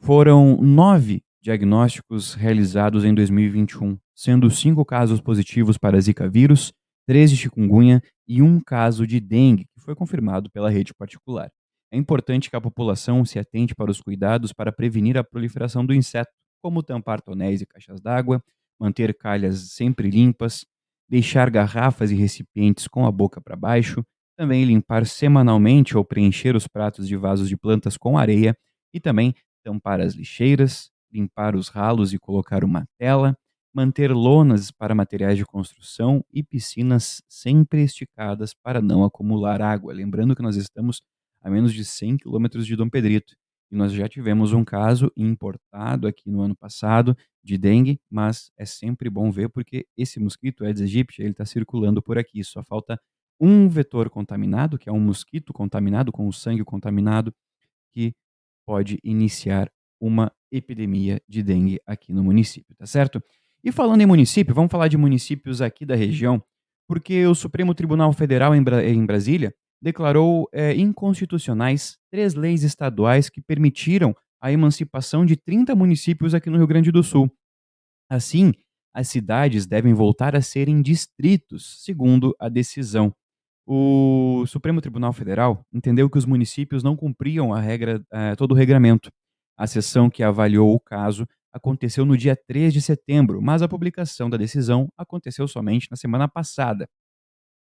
Foram 0.00 0.56
nove 0.60 1.22
diagnósticos 1.44 2.32
realizados 2.32 3.04
em 3.04 3.14
2021, 3.14 3.98
sendo 4.14 4.50
cinco 4.50 4.82
casos 4.82 5.20
positivos 5.20 5.76
para 5.76 6.00
Zika 6.00 6.26
vírus, 6.26 6.72
três 7.06 7.30
de 7.30 7.36
chikungunya 7.36 8.00
e 8.26 8.40
um 8.40 8.58
caso 8.58 9.06
de 9.06 9.20
dengue, 9.20 9.66
que 9.66 9.78
foi 9.78 9.94
confirmado 9.94 10.50
pela 10.50 10.70
rede 10.70 10.94
particular. 10.94 11.50
É 11.92 11.98
importante 11.98 12.48
que 12.48 12.56
a 12.56 12.60
população 12.62 13.26
se 13.26 13.38
atente 13.38 13.74
para 13.74 13.90
os 13.90 14.00
cuidados 14.00 14.54
para 14.54 14.72
prevenir 14.72 15.18
a 15.18 15.22
proliferação 15.22 15.84
do 15.84 15.92
inseto, 15.92 16.32
como 16.62 16.82
tampar 16.82 17.20
tonéis 17.20 17.60
e 17.60 17.66
caixas 17.66 18.00
d'água, 18.00 18.42
manter 18.80 19.14
calhas 19.14 19.70
sempre 19.72 20.08
limpas, 20.08 20.64
deixar 21.06 21.50
garrafas 21.50 22.10
e 22.10 22.14
recipientes 22.14 22.88
com 22.88 23.04
a 23.04 23.12
boca 23.12 23.38
para 23.38 23.54
baixo, 23.54 24.02
também 24.34 24.64
limpar 24.64 25.04
semanalmente 25.04 25.94
ou 25.94 26.06
preencher 26.06 26.56
os 26.56 26.66
pratos 26.66 27.06
de 27.06 27.18
vasos 27.18 27.50
de 27.50 27.56
plantas 27.56 27.98
com 27.98 28.16
areia 28.16 28.56
e 28.94 28.98
também 28.98 29.34
tampar 29.62 30.00
as 30.00 30.14
lixeiras, 30.14 30.90
limpar 31.14 31.54
os 31.54 31.68
ralos 31.68 32.12
e 32.12 32.18
colocar 32.18 32.64
uma 32.64 32.86
tela, 32.98 33.36
manter 33.72 34.12
lonas 34.12 34.70
para 34.70 34.94
materiais 34.94 35.38
de 35.38 35.44
construção 35.44 36.24
e 36.32 36.42
piscinas 36.42 37.22
sempre 37.28 37.82
esticadas 37.82 38.52
para 38.54 38.82
não 38.82 39.04
acumular 39.04 39.62
água. 39.62 39.92
Lembrando 39.92 40.34
que 40.34 40.42
nós 40.42 40.56
estamos 40.56 41.02
a 41.40 41.50
menos 41.50 41.72
de 41.72 41.84
100 41.84 42.16
quilômetros 42.18 42.66
de 42.66 42.74
Dom 42.74 42.88
Pedrito. 42.88 43.34
E 43.70 43.76
nós 43.76 43.92
já 43.92 44.08
tivemos 44.08 44.52
um 44.52 44.64
caso 44.64 45.10
importado 45.16 46.06
aqui 46.06 46.30
no 46.30 46.40
ano 46.40 46.56
passado 46.56 47.16
de 47.42 47.58
dengue, 47.58 48.00
mas 48.10 48.50
é 48.56 48.64
sempre 48.64 49.10
bom 49.10 49.30
ver 49.30 49.48
porque 49.50 49.86
esse 49.96 50.18
mosquito 50.20 50.64
Aedes 50.64 50.82
aegypti 50.82 51.20
ele 51.20 51.30
está 51.30 51.44
circulando 51.44 52.02
por 52.02 52.16
aqui. 52.16 52.42
Só 52.44 52.62
falta 52.62 52.98
um 53.40 53.68
vetor 53.68 54.08
contaminado, 54.08 54.78
que 54.78 54.88
é 54.88 54.92
um 54.92 55.00
mosquito 55.00 55.52
contaminado 55.52 56.12
com 56.12 56.26
o 56.28 56.32
sangue 56.32 56.64
contaminado, 56.64 57.34
que 57.92 58.14
pode 58.66 58.98
iniciar 59.02 59.70
uma 60.00 60.32
epidemia 60.56 61.20
de 61.28 61.42
dengue 61.42 61.80
aqui 61.86 62.12
no 62.12 62.22
município, 62.22 62.74
tá 62.76 62.86
certo? 62.86 63.22
E 63.62 63.72
falando 63.72 64.02
em 64.02 64.06
município, 64.06 64.54
vamos 64.54 64.70
falar 64.70 64.88
de 64.88 64.96
municípios 64.96 65.62
aqui 65.62 65.86
da 65.86 65.94
região, 65.94 66.42
porque 66.86 67.26
o 67.26 67.34
Supremo 67.34 67.74
Tribunal 67.74 68.12
Federal 68.12 68.54
em, 68.54 68.62
Bra 68.62 68.84
em 68.84 69.04
Brasília 69.06 69.54
declarou 69.80 70.48
é, 70.52 70.74
inconstitucionais 70.74 71.98
três 72.10 72.34
leis 72.34 72.62
estaduais 72.62 73.28
que 73.28 73.40
permitiram 73.40 74.14
a 74.40 74.52
emancipação 74.52 75.24
de 75.24 75.36
30 75.36 75.74
municípios 75.74 76.34
aqui 76.34 76.50
no 76.50 76.58
Rio 76.58 76.66
Grande 76.66 76.92
do 76.92 77.02
Sul. 77.02 77.30
Assim, 78.10 78.52
as 78.94 79.08
cidades 79.08 79.66
devem 79.66 79.92
voltar 79.92 80.36
a 80.36 80.42
serem 80.42 80.80
distritos, 80.80 81.82
segundo 81.82 82.34
a 82.38 82.48
decisão. 82.48 83.14
O 83.66 84.44
Supremo 84.46 84.80
Tribunal 84.80 85.12
Federal 85.12 85.66
entendeu 85.72 86.08
que 86.10 86.18
os 86.18 86.26
municípios 86.26 86.82
não 86.82 86.94
cumpriam 86.94 87.52
a 87.52 87.60
regra, 87.60 88.04
é, 88.12 88.36
todo 88.36 88.52
o 88.52 88.54
regramento. 88.54 89.10
A 89.56 89.66
sessão 89.66 90.10
que 90.10 90.22
avaliou 90.22 90.74
o 90.74 90.80
caso 90.80 91.26
aconteceu 91.52 92.04
no 92.04 92.16
dia 92.16 92.36
3 92.36 92.72
de 92.72 92.82
setembro, 92.82 93.40
mas 93.40 93.62
a 93.62 93.68
publicação 93.68 94.28
da 94.28 94.36
decisão 94.36 94.88
aconteceu 94.98 95.46
somente 95.46 95.88
na 95.90 95.96
semana 95.96 96.28
passada. 96.28 96.88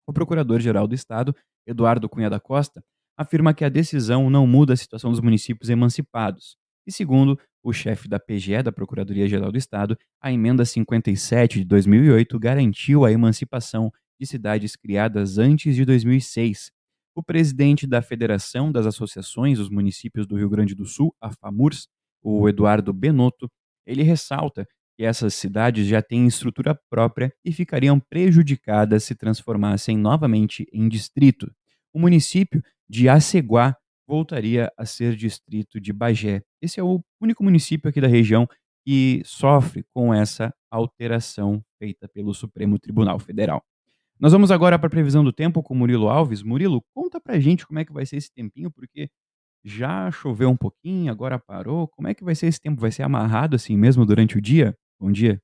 O 0.05 0.11
Procurador-Geral 0.11 0.87
do 0.87 0.95
Estado, 0.95 1.35
Eduardo 1.65 2.09
Cunha 2.09 2.29
da 2.29 2.39
Costa, 2.39 2.83
afirma 3.17 3.53
que 3.53 3.65
a 3.65 3.69
decisão 3.69 4.29
não 4.29 4.45
muda 4.45 4.73
a 4.73 4.77
situação 4.77 5.11
dos 5.11 5.21
municípios 5.21 5.69
emancipados. 5.69 6.57
E 6.85 6.91
segundo 6.91 7.39
o 7.63 7.73
chefe 7.73 8.07
da 8.07 8.19
PGE, 8.19 8.63
da 8.63 8.71
Procuradoria-Geral 8.71 9.51
do 9.51 9.57
Estado, 9.57 9.97
a 10.21 10.31
emenda 10.31 10.63
57 10.63 11.59
de 11.59 11.65
2008 11.65 12.39
garantiu 12.39 13.03
a 13.03 13.11
emancipação 13.11 13.91
de 14.19 14.25
cidades 14.25 14.75
criadas 14.75 15.37
antes 15.37 15.75
de 15.75 15.83
2006. 15.83 16.71
O 17.17 17.23
presidente 17.23 17.87
da 17.87 17.99
Federação 17.99 18.71
das 18.71 18.85
Associações 18.85 19.57
dos 19.57 19.71
Municípios 19.71 20.27
do 20.27 20.35
Rio 20.35 20.47
Grande 20.47 20.75
do 20.75 20.85
Sul, 20.85 21.15
a 21.19 21.31
FAMURS, 21.31 21.87
o 22.21 22.47
Eduardo 22.47 22.93
Benotto, 22.93 23.49
ele 23.87 24.03
ressalta 24.03 24.67
que 24.95 25.03
essas 25.03 25.33
cidades 25.33 25.87
já 25.87 25.99
têm 25.99 26.27
estrutura 26.27 26.79
própria 26.91 27.33
e 27.43 27.51
ficariam 27.51 27.99
prejudicadas 27.99 29.03
se 29.03 29.15
transformassem 29.15 29.97
novamente 29.97 30.67
em 30.71 30.87
distrito. 30.87 31.51
O 31.91 31.99
município 31.99 32.61
de 32.87 33.09
Aceguá 33.09 33.75
voltaria 34.07 34.71
a 34.77 34.85
ser 34.85 35.15
distrito 35.15 35.81
de 35.81 35.91
Bagé. 35.91 36.43
Esse 36.61 36.79
é 36.79 36.83
o 36.83 37.03
único 37.19 37.43
município 37.43 37.89
aqui 37.89 37.99
da 37.99 38.07
região 38.07 38.47
que 38.85 39.23
sofre 39.25 39.83
com 39.91 40.13
essa 40.13 40.53
alteração 40.69 41.63
feita 41.79 42.07
pelo 42.07 42.31
Supremo 42.35 42.77
Tribunal 42.77 43.17
Federal. 43.17 43.63
Nós 44.19 44.31
vamos 44.31 44.49
agora 44.51 44.79
para 44.79 44.87
a 44.87 44.89
previsão 44.89 45.23
do 45.23 45.31
tempo 45.31 45.61
com 45.61 45.75
Murilo 45.75 46.09
Alves. 46.09 46.41
Murilo, 46.41 46.81
conta 46.93 47.19
pra 47.21 47.39
gente 47.39 47.67
como 47.67 47.79
é 47.79 47.85
que 47.85 47.93
vai 47.93 48.05
ser 48.05 48.17
esse 48.17 48.31
tempinho, 48.33 48.71
porque 48.71 49.09
já 49.65 50.11
choveu 50.11 50.49
um 50.49 50.57
pouquinho, 50.57 51.11
agora 51.11 51.39
parou. 51.39 51.87
Como 51.89 52.07
é 52.07 52.13
que 52.15 52.23
vai 52.23 52.35
ser 52.35 52.47
esse 52.47 52.61
tempo? 52.61 52.81
Vai 52.81 52.91
ser 52.91 53.03
amarrado 53.03 53.55
assim 53.55 53.77
mesmo 53.77 54.05
durante 54.05 54.37
o 54.37 54.41
dia? 54.41 54.75
Bom 54.99 55.11
dia. 55.11 55.41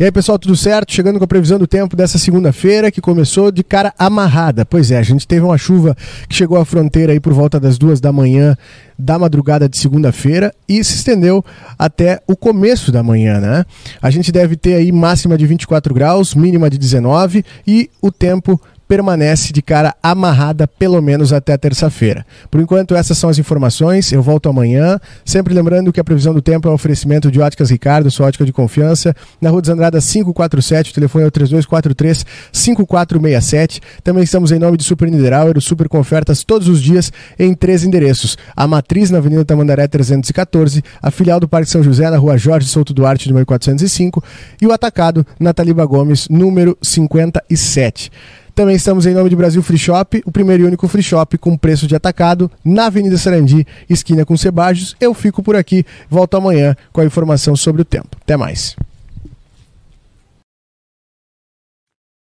E 0.00 0.04
aí, 0.04 0.10
pessoal, 0.10 0.38
tudo 0.38 0.56
certo? 0.56 0.94
Chegando 0.94 1.18
com 1.18 1.26
a 1.26 1.28
previsão 1.28 1.58
do 1.58 1.66
tempo 1.66 1.94
dessa 1.94 2.16
segunda-feira, 2.16 2.90
que 2.90 3.02
começou 3.02 3.52
de 3.52 3.62
cara 3.62 3.92
amarrada. 3.98 4.64
Pois 4.64 4.90
é, 4.90 4.96
a 4.96 5.02
gente 5.02 5.28
teve 5.28 5.44
uma 5.44 5.58
chuva 5.58 5.94
que 6.26 6.34
chegou 6.34 6.56
à 6.56 6.64
fronteira 6.64 7.12
aí 7.12 7.20
por 7.20 7.34
volta 7.34 7.60
das 7.60 7.76
duas 7.76 8.00
da 8.00 8.10
manhã 8.10 8.56
da 8.98 9.18
madrugada 9.18 9.68
de 9.68 9.78
segunda-feira 9.78 10.54
e 10.66 10.82
se 10.82 10.94
estendeu 10.94 11.44
até 11.78 12.18
o 12.26 12.34
começo 12.34 12.90
da 12.90 13.02
manhã, 13.02 13.40
né? 13.40 13.66
A 14.00 14.08
gente 14.10 14.32
deve 14.32 14.56
ter 14.56 14.72
aí 14.72 14.90
máxima 14.90 15.36
de 15.36 15.46
24 15.46 15.92
graus, 15.92 16.34
mínima 16.34 16.70
de 16.70 16.78
19 16.78 17.44
e 17.66 17.90
o 18.00 18.10
tempo 18.10 18.58
permanece 18.90 19.52
de 19.52 19.62
cara 19.62 19.94
amarrada 20.02 20.66
pelo 20.66 21.00
menos 21.00 21.32
até 21.32 21.56
terça-feira. 21.56 22.26
Por 22.50 22.60
enquanto, 22.60 22.96
essas 22.96 23.16
são 23.16 23.30
as 23.30 23.38
informações. 23.38 24.10
Eu 24.10 24.20
volto 24.20 24.48
amanhã. 24.48 24.98
Sempre 25.24 25.54
lembrando 25.54 25.92
que 25.92 26.00
a 26.00 26.04
previsão 26.04 26.34
do 26.34 26.42
tempo 26.42 26.66
é 26.66 26.70
um 26.72 26.74
oferecimento 26.74 27.30
de 27.30 27.40
Óticas 27.40 27.70
Ricardo, 27.70 28.10
sua 28.10 28.26
ótica 28.26 28.44
de 28.44 28.52
confiança. 28.52 29.14
Na 29.40 29.48
Rua 29.48 29.60
dos 29.60 29.70
Andradas 29.70 30.10
547, 30.10 30.90
o 30.90 30.94
telefone 30.94 31.24
é 31.24 31.28
o 31.28 31.30
3243-5467. 31.30 33.80
Também 34.02 34.24
estamos 34.24 34.50
em 34.50 34.58
nome 34.58 34.76
de 34.76 34.82
Super 34.82 35.08
Niederauer, 35.08 35.56
o 35.56 35.60
Super 35.60 35.88
com 35.88 36.00
ofertas 36.00 36.42
todos 36.42 36.66
os 36.66 36.82
dias 36.82 37.12
em 37.38 37.54
três 37.54 37.84
endereços. 37.84 38.36
A 38.56 38.66
Matriz 38.66 39.08
na 39.08 39.18
Avenida 39.18 39.44
Tamandaré 39.44 39.86
314, 39.86 40.82
a 41.00 41.12
filial 41.12 41.38
do 41.38 41.46
Parque 41.46 41.70
São 41.70 41.80
José 41.80 42.10
na 42.10 42.16
Rua 42.16 42.36
Jorge 42.36 42.66
Souto 42.66 42.92
Duarte, 42.92 43.28
número 43.28 43.46
405 43.46 44.20
e 44.60 44.66
o 44.66 44.72
Atacado 44.72 45.24
na 45.38 45.54
Taliba 45.54 45.86
Gomes, 45.86 46.28
número 46.28 46.76
57. 46.82 48.10
Também 48.60 48.76
estamos 48.76 49.06
em 49.06 49.14
nome 49.14 49.30
de 49.30 49.36
Brasil 49.36 49.62
Free 49.62 49.78
Shop, 49.78 50.22
o 50.26 50.30
primeiro 50.30 50.64
e 50.64 50.66
único 50.66 50.86
free 50.86 51.02
shop 51.02 51.38
com 51.38 51.56
preço 51.56 51.86
de 51.86 51.96
atacado, 51.96 52.50
na 52.62 52.88
Avenida 52.88 53.16
Sarandi, 53.16 53.66
esquina 53.88 54.26
com 54.26 54.36
Sebajos. 54.36 54.94
Eu 55.00 55.14
fico 55.14 55.42
por 55.42 55.56
aqui, 55.56 55.82
volto 56.10 56.36
amanhã 56.36 56.76
com 56.92 57.00
a 57.00 57.06
informação 57.06 57.56
sobre 57.56 57.80
o 57.80 57.86
tempo. 57.86 58.18
Até 58.20 58.36
mais. 58.36 58.76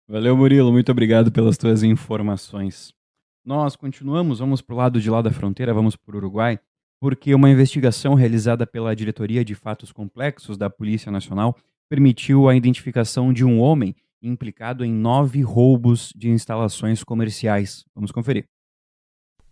Valeu, 0.08 0.36
Murilo. 0.36 0.70
Muito 0.70 0.92
obrigado 0.92 1.32
pelas 1.32 1.58
tuas 1.58 1.82
informações. 1.82 2.92
Nós 3.44 3.74
continuamos, 3.74 4.38
vamos 4.38 4.62
para 4.62 4.74
o 4.74 4.78
lado 4.78 5.00
de 5.00 5.10
lá 5.10 5.22
da 5.22 5.32
fronteira, 5.32 5.74
vamos 5.74 5.96
para 5.96 6.14
o 6.14 6.18
Uruguai, 6.18 6.56
porque 7.00 7.34
uma 7.34 7.50
investigação 7.50 8.14
realizada 8.14 8.64
pela 8.64 8.94
Diretoria 8.94 9.44
de 9.44 9.56
Fatos 9.56 9.90
Complexos 9.90 10.56
da 10.56 10.70
Polícia 10.70 11.10
Nacional 11.10 11.56
permitiu 11.90 12.48
a 12.48 12.54
identificação 12.54 13.32
de 13.32 13.44
um 13.44 13.58
homem 13.58 13.92
implicado 14.22 14.84
em 14.84 14.92
nove 14.92 15.42
roubos 15.42 16.12
de 16.16 16.30
instalações 16.30 17.02
comerciais. 17.02 17.84
Vamos 17.94 18.12
conferir. 18.12 18.46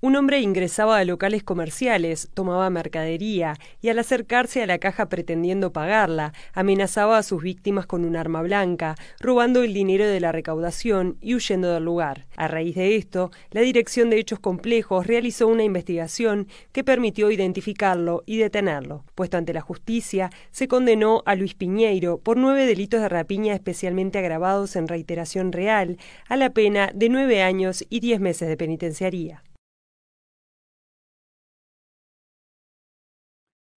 Un 0.03 0.17
hombre 0.17 0.41
ingresaba 0.41 0.97
a 0.97 1.05
locales 1.05 1.43
comerciales, 1.43 2.31
tomaba 2.33 2.71
mercadería 2.71 3.59
y 3.83 3.91
al 3.91 3.99
acercarse 3.99 4.63
a 4.63 4.67
la 4.67 4.79
caja 4.79 5.11
pretendiendo 5.11 5.75
pagarla, 5.75 6.33
amenazaba 6.55 7.19
a 7.19 7.23
sus 7.23 7.43
víctimas 7.43 7.85
con 7.85 8.07
un 8.07 8.17
arma 8.17 8.41
blanca, 8.41 8.95
robando 9.21 9.63
el 9.63 9.75
dinero 9.75 10.07
de 10.07 10.19
la 10.21 10.33
recaudación 10.33 11.19
y 11.21 11.35
huyendo 11.35 11.71
del 11.75 11.85
lugar. 11.85 12.25
A 12.39 12.49
raíz 12.49 12.77
de 12.77 12.97
esto, 12.97 13.31
la 13.51 13.61
Dirección 13.61 14.09
de 14.09 14.19
Hechos 14.19 14.39
Complejos 14.39 15.07
realizó 15.07 15.49
una 15.49 15.65
investigación 15.65 16.49
que 16.73 16.83
permitió 16.83 17.31
identificarlo 17.31 18.23
y 18.25 18.39
detenerlo. 18.39 19.05
Puesto 19.15 19.37
ante 19.37 19.53
la 19.53 19.61
justicia, 19.61 20.31
se 20.51 20.67
condenó 20.67 21.23
a 21.27 21.35
Luis 21.35 21.53
Piñeiro 21.53 22.17
por 22.17 22.39
nueve 22.39 22.65
delitos 22.65 23.03
de 23.03 23.11
rapiña 23.11 23.53
especialmente 23.53 24.19
agravados 24.19 24.77
en 24.77 24.89
reiteración 24.89 25.53
real, 25.53 25.99
a 26.27 26.39
la 26.39 26.55
pena 26.55 26.91
de 26.95 27.11
nueve 27.11 27.43
años 27.43 27.85
y 27.91 28.01
diez 28.01 28.19
meses 28.19 28.49
de 28.49 28.57
penitenciaría. 28.57 29.43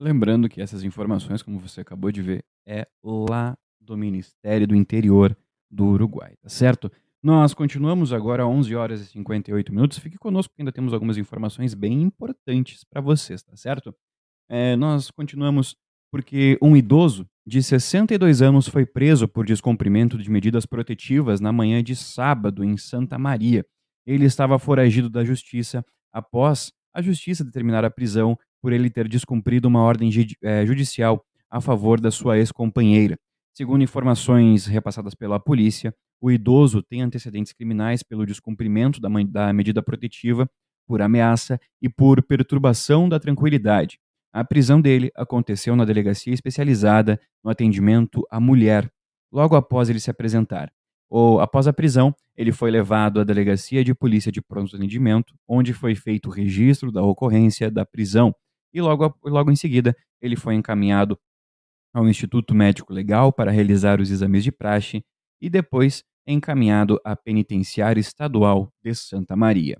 Lembrando 0.04 0.50
que 0.50 0.62
essas 0.62 0.84
informações, 0.84 1.42
como 1.42 1.58
você 1.58 1.80
acabou 1.80 2.12
de 2.12 2.22
ver, 2.22 2.44
é 2.68 2.86
lá 3.02 3.58
do 3.80 3.96
Ministério 3.96 4.68
do 4.68 4.76
Interior 4.76 5.34
do 5.72 5.86
Uruguai, 5.86 6.36
tá 6.42 6.50
certo? 6.50 6.92
Nós 7.24 7.54
continuamos 7.54 8.12
agora 8.12 8.44
às 8.44 8.50
11 8.50 8.76
horas 8.76 9.00
e 9.00 9.06
58 9.06 9.74
minutos. 9.74 9.98
Fique 9.98 10.18
conosco 10.18 10.52
porque 10.52 10.62
ainda 10.62 10.74
temos 10.74 10.92
algumas 10.92 11.18
informações 11.18 11.74
bem 11.74 12.02
importantes 12.02 12.84
para 12.84 13.00
vocês, 13.00 13.42
tá 13.44 13.56
certo? 13.56 13.96
É, 14.50 14.76
nós 14.76 15.10
continuamos 15.10 15.78
porque 16.12 16.58
um 16.62 16.76
idoso 16.76 17.26
de 17.48 17.63
62 17.63 18.42
anos 18.42 18.68
foi 18.68 18.86
preso 18.86 19.26
por 19.26 19.46
descumprimento 19.46 20.18
de 20.18 20.30
medidas 20.30 20.66
protetivas 20.66 21.39
na 21.39 21.54
manhã 21.54 21.82
de 21.82 21.96
sábado 21.96 22.62
em 22.62 22.76
Santa 22.76 23.18
Maria. 23.18 23.66
Ele 24.06 24.26
estava 24.26 24.60
foragido 24.60 25.10
da 25.10 25.24
justiça 25.24 25.82
após 26.12 26.74
a 26.94 27.02
justiça 27.02 27.46
determinar 27.46 27.86
a 27.86 27.89
prisão 27.89 28.38
por 28.63 28.71
ele 28.71 28.89
ter 28.89 29.10
descumprido 29.10 29.67
uma 29.67 29.82
ordem 29.82 30.10
eh, 30.41 30.65
judicial 30.65 31.21
a 31.52 31.60
favor 31.60 31.99
da 31.99 32.10
sua 32.10 32.38
ex-companheira. 32.38 33.19
Segundo 33.54 33.84
informações 33.84 34.65
repassadas 34.65 35.13
pela 35.13 35.38
polícia, 35.38 35.93
o 36.21 36.32
idoso 36.32 36.82
tem 36.82 37.02
antecedentes 37.02 37.52
criminais 37.52 38.02
pelo 38.02 38.26
descumprimento 38.26 39.02
da, 39.02 39.10
da 39.28 39.52
medida 39.52 39.84
protetiva, 39.84 40.49
por 40.88 41.02
ameaça 41.02 41.60
e 41.82 41.89
por 41.89 42.23
perturbação 42.23 43.10
da 43.10 43.19
tranquilidade. 43.19 43.99
A 44.32 44.45
prisão 44.45 44.80
dele 44.80 45.12
aconteceu 45.13 45.76
na 45.76 45.84
delegacia 45.84 46.34
especializada 46.34 47.19
no 47.43 47.52
atendimento 47.52 48.26
à 48.32 48.39
mulher, 48.39 48.89
logo 49.30 49.58
após 49.58 49.89
ele 49.89 49.99
se 49.99 50.10
apresentar. 50.10 50.71
Ou, 51.10 51.41
após 51.41 51.67
a 51.67 51.73
prisão, 51.73 52.15
ele 52.36 52.54
foi 52.54 52.71
levado 52.71 53.19
à 53.19 53.26
delegacia 53.26 53.84
de 53.84 53.93
polícia 53.93 54.32
de 54.32 54.41
pronto 54.41 54.76
atendimento, 54.76 55.36
onde 55.47 55.73
foi 55.73 55.95
feito 55.95 56.30
o 56.30 56.32
registro 56.32 56.93
da 56.93 57.04
ocorrência 57.04 57.69
da 57.69 57.86
prisão 57.86 58.34
e 58.74 58.82
logo, 58.82 59.16
logo 59.24 59.52
em 59.52 59.56
seguida 59.56 59.96
ele 60.22 60.36
foi 60.36 60.56
encaminhado 60.56 61.18
ao 61.94 62.08
Instituto 62.08 62.56
Médico 62.56 62.92
Legal 62.92 63.32
para 63.32 63.52
realizar 63.52 64.02
os 64.02 64.10
exames 64.10 64.44
de 64.44 64.52
praxe 64.52 65.04
e 65.42 65.50
depois 65.50 66.04
encaminhado 66.26 67.00
à 67.04 67.16
Penitenciária 67.16 68.00
Estadual 68.00 68.72
de 68.84 68.96
Santa 68.96 69.36
Maria. 69.36 69.78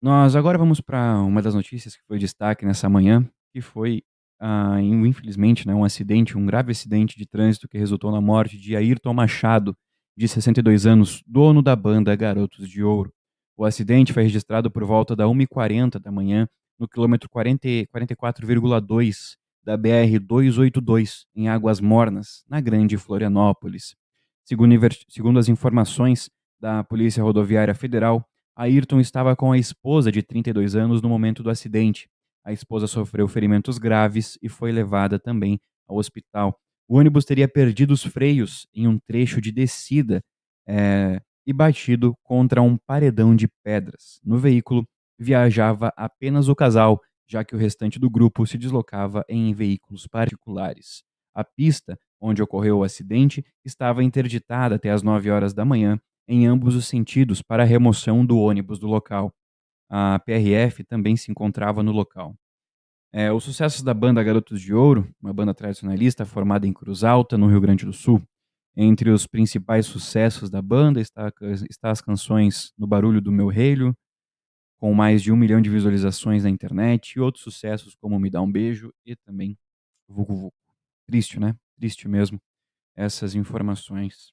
Nós 0.00 0.36
agora 0.36 0.56
vamos 0.56 0.80
para 0.80 1.20
uma 1.20 1.42
das 1.42 1.54
notícias 1.54 1.96
que 1.96 2.02
foi 2.06 2.18
destaque 2.18 2.64
nessa 2.64 2.88
manhã, 2.88 3.28
que 3.52 3.60
foi, 3.60 4.02
ah, 4.40 4.80
infelizmente, 4.80 5.66
né, 5.66 5.74
um 5.74 5.84
acidente, 5.84 6.38
um 6.38 6.46
grave 6.46 6.70
acidente 6.70 7.18
de 7.18 7.26
trânsito 7.26 7.68
que 7.68 7.76
resultou 7.76 8.12
na 8.12 8.20
morte 8.20 8.56
de 8.56 8.76
Ayrton 8.76 9.12
Machado, 9.12 9.76
de 10.16 10.28
62 10.28 10.86
anos, 10.86 11.22
dono 11.26 11.60
da 11.62 11.74
banda 11.74 12.14
Garotos 12.14 12.68
de 12.68 12.82
Ouro. 12.82 13.12
O 13.56 13.64
acidente 13.64 14.12
foi 14.12 14.22
registrado 14.22 14.70
por 14.70 14.84
volta 14.84 15.16
da 15.16 15.24
1h40 15.24 15.98
da 15.98 16.12
manhã 16.12 16.48
no 16.78 16.88
quilômetro 16.88 17.28
44,2 17.28 19.36
da 19.64 19.76
BR-282, 19.76 21.24
em 21.34 21.48
Águas 21.48 21.80
Mornas, 21.80 22.44
na 22.48 22.60
Grande 22.60 22.96
Florianópolis. 22.96 23.94
Segundo, 24.44 24.74
segundo 25.08 25.38
as 25.38 25.48
informações 25.48 26.30
da 26.58 26.82
Polícia 26.82 27.22
Rodoviária 27.22 27.74
Federal, 27.74 28.24
Ayrton 28.56 28.98
estava 28.98 29.36
com 29.36 29.52
a 29.52 29.58
esposa 29.58 30.10
de 30.10 30.22
32 30.22 30.74
anos 30.74 31.02
no 31.02 31.08
momento 31.08 31.42
do 31.42 31.50
acidente. 31.50 32.08
A 32.44 32.52
esposa 32.52 32.86
sofreu 32.86 33.28
ferimentos 33.28 33.78
graves 33.78 34.38
e 34.42 34.48
foi 34.48 34.72
levada 34.72 35.18
também 35.18 35.60
ao 35.86 35.96
hospital. 35.96 36.58
O 36.88 36.96
ônibus 36.96 37.24
teria 37.24 37.46
perdido 37.46 37.92
os 37.92 38.02
freios 38.02 38.66
em 38.74 38.88
um 38.88 38.98
trecho 38.98 39.40
de 39.40 39.52
descida 39.52 40.22
é, 40.66 41.20
e 41.46 41.52
batido 41.52 42.16
contra 42.22 42.62
um 42.62 42.78
paredão 42.78 43.36
de 43.36 43.46
pedras. 43.62 44.18
No 44.24 44.38
veículo 44.38 44.84
viajava 45.18 45.92
apenas 45.96 46.48
o 46.48 46.54
casal, 46.54 47.00
já 47.26 47.44
que 47.44 47.54
o 47.54 47.58
restante 47.58 47.98
do 47.98 48.08
grupo 48.08 48.46
se 48.46 48.56
deslocava 48.56 49.24
em 49.28 49.52
veículos 49.52 50.06
particulares. 50.06 51.02
A 51.34 51.44
pista 51.44 51.98
onde 52.20 52.42
ocorreu 52.42 52.78
o 52.78 52.82
acidente 52.82 53.44
estava 53.64 54.02
interditada 54.02 54.74
até 54.74 54.90
as 54.90 55.02
9 55.02 55.30
horas 55.30 55.54
da 55.54 55.64
manhã, 55.64 56.00
em 56.26 56.46
ambos 56.46 56.74
os 56.74 56.86
sentidos, 56.86 57.42
para 57.42 57.62
a 57.62 57.66
remoção 57.66 58.24
do 58.24 58.38
ônibus 58.38 58.78
do 58.78 58.86
local. 58.86 59.32
A 59.90 60.18
PRF 60.18 60.84
também 60.84 61.16
se 61.16 61.30
encontrava 61.30 61.82
no 61.82 61.92
local. 61.92 62.34
É, 63.12 63.32
os 63.32 63.44
sucessos 63.44 63.82
da 63.82 63.94
banda 63.94 64.22
Garotos 64.22 64.60
de 64.60 64.74
Ouro, 64.74 65.08
uma 65.22 65.32
banda 65.32 65.54
tradicionalista 65.54 66.26
formada 66.26 66.66
em 66.66 66.72
Cruz 66.72 67.04
Alta, 67.04 67.38
no 67.38 67.46
Rio 67.46 67.60
Grande 67.60 67.86
do 67.86 67.92
Sul. 67.92 68.22
Entre 68.76 69.10
os 69.10 69.26
principais 69.26 69.86
sucessos 69.86 70.50
da 70.50 70.60
banda 70.60 71.00
está, 71.00 71.32
está 71.70 71.90
as 71.90 72.02
canções 72.02 72.72
No 72.76 72.86
Barulho 72.86 73.20
do 73.20 73.32
Meu 73.32 73.48
Relho, 73.48 73.96
com 74.78 74.94
mais 74.94 75.22
de 75.22 75.32
um 75.32 75.36
milhão 75.36 75.60
de 75.60 75.68
visualizações 75.68 76.44
na 76.44 76.50
internet, 76.50 77.12
e 77.12 77.20
outros 77.20 77.42
sucessos 77.42 77.94
como 77.96 78.18
Me 78.18 78.30
Dá 78.30 78.40
um 78.40 78.50
Beijo 78.50 78.92
e 79.04 79.14
também 79.16 79.58
Vucu 80.08 80.34
Vucu. 80.34 80.54
Triste, 81.06 81.40
né? 81.40 81.54
Triste 81.76 82.08
mesmo 82.08 82.40
essas 82.96 83.34
informações. 83.34 84.32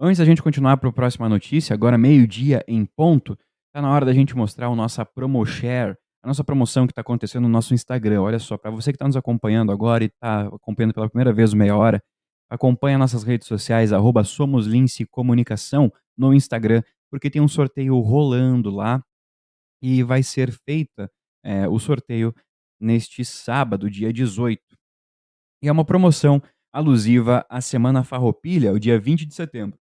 Antes 0.00 0.18
da 0.18 0.24
gente 0.24 0.42
continuar 0.42 0.76
para 0.78 0.88
a 0.88 0.92
próxima 0.92 1.28
notícia, 1.28 1.74
agora 1.74 1.98
meio-dia 1.98 2.64
em 2.66 2.84
ponto, 2.84 3.38
tá 3.72 3.80
na 3.80 3.90
hora 3.90 4.06
da 4.06 4.12
gente 4.12 4.34
mostrar 4.34 4.68
o 4.68 4.76
nossa 4.76 5.04
promo 5.04 5.44
share, 5.44 5.96
a 6.22 6.28
nossa 6.28 6.42
promoção 6.42 6.86
que 6.86 6.92
está 6.92 7.02
acontecendo 7.02 7.44
no 7.44 7.48
nosso 7.48 7.74
Instagram. 7.74 8.22
Olha 8.22 8.38
só, 8.38 8.56
para 8.56 8.70
você 8.70 8.90
que 8.90 8.96
está 8.96 9.06
nos 9.06 9.16
acompanhando 9.16 9.70
agora 9.70 10.04
e 10.04 10.06
está 10.06 10.46
acompanhando 10.46 10.94
pela 10.94 11.08
primeira 11.08 11.32
vez 11.32 11.52
o 11.52 11.56
Meia 11.56 11.76
Hora, 11.76 12.02
acompanha 12.50 12.98
nossas 12.98 13.22
redes 13.22 13.46
sociais, 13.46 13.92
arroba 13.92 14.22
Comunicação 15.10 15.92
no 16.16 16.34
Instagram, 16.34 16.82
porque 17.10 17.30
tem 17.30 17.42
um 17.42 17.48
sorteio 17.48 17.98
rolando 18.00 18.70
lá 18.70 19.02
e 19.82 20.02
vai 20.02 20.22
ser 20.22 20.52
feita 20.52 21.10
é, 21.44 21.68
o 21.68 21.78
sorteio 21.78 22.34
neste 22.80 23.24
sábado, 23.24 23.90
dia 23.90 24.12
18. 24.12 24.60
E 25.62 25.68
é 25.68 25.72
uma 25.72 25.84
promoção 25.84 26.42
alusiva 26.72 27.44
à 27.48 27.60
Semana 27.60 28.02
Farroupilha, 28.02 28.72
o 28.72 28.78
dia 28.78 28.98
20 28.98 29.26
de 29.26 29.34
setembro. 29.34 29.78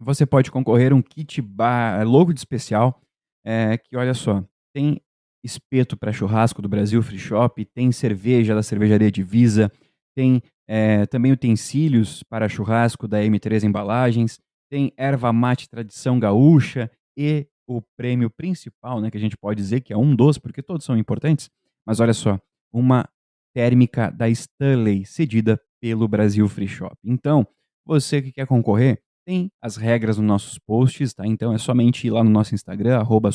Você 0.00 0.26
pode 0.26 0.50
concorrer 0.50 0.92
a 0.92 0.94
um 0.94 1.02
kit 1.02 1.40
bar, 1.40 2.00
é, 2.00 2.04
logo 2.04 2.32
de 2.32 2.40
especial, 2.40 3.00
é, 3.44 3.78
que 3.78 3.96
olha 3.96 4.14
só, 4.14 4.44
tem 4.74 5.00
espeto 5.44 5.96
para 5.96 6.12
churrasco 6.12 6.60
do 6.60 6.68
Brasil 6.68 7.02
Free 7.02 7.18
Shop, 7.18 7.64
tem 7.64 7.90
cerveja 7.90 8.54
da 8.54 8.62
cervejaria 8.62 9.10
Divisa, 9.10 9.70
tem 10.14 10.42
é, 10.68 11.06
também 11.06 11.32
utensílios 11.32 12.22
para 12.24 12.48
churrasco 12.48 13.08
da 13.08 13.20
M3 13.20 13.64
Embalagens, 13.64 14.38
tem 14.70 14.92
erva 14.96 15.32
mate 15.32 15.68
tradição 15.68 16.18
gaúcha 16.18 16.90
e 17.16 17.46
o 17.66 17.82
prêmio 17.96 18.30
principal, 18.30 19.00
né, 19.00 19.10
que 19.10 19.16
a 19.16 19.20
gente 19.20 19.36
pode 19.36 19.60
dizer 19.60 19.80
que 19.80 19.92
é 19.92 19.96
um 19.96 20.14
dos, 20.14 20.38
porque 20.38 20.62
todos 20.62 20.84
são 20.84 20.96
importantes, 20.96 21.50
mas 21.86 22.00
olha 22.00 22.14
só, 22.14 22.38
uma 22.72 23.08
térmica 23.54 24.10
da 24.10 24.28
Stanley 24.28 25.04
cedida 25.04 25.60
pelo 25.80 26.08
Brasil 26.08 26.48
Free 26.48 26.68
Shop. 26.68 26.96
Então, 27.04 27.46
você 27.84 28.22
que 28.22 28.32
quer 28.32 28.46
concorrer, 28.46 29.02
tem 29.24 29.50
as 29.60 29.76
regras 29.76 30.16
nos 30.18 30.26
nossos 30.26 30.58
posts, 30.58 31.14
tá? 31.14 31.26
Então 31.26 31.52
é 31.52 31.58
somente 31.58 32.06
ir 32.06 32.10
lá 32.10 32.24
no 32.24 32.30
nosso 32.30 32.54
Instagram, 32.54 32.98
arroba 32.98 33.30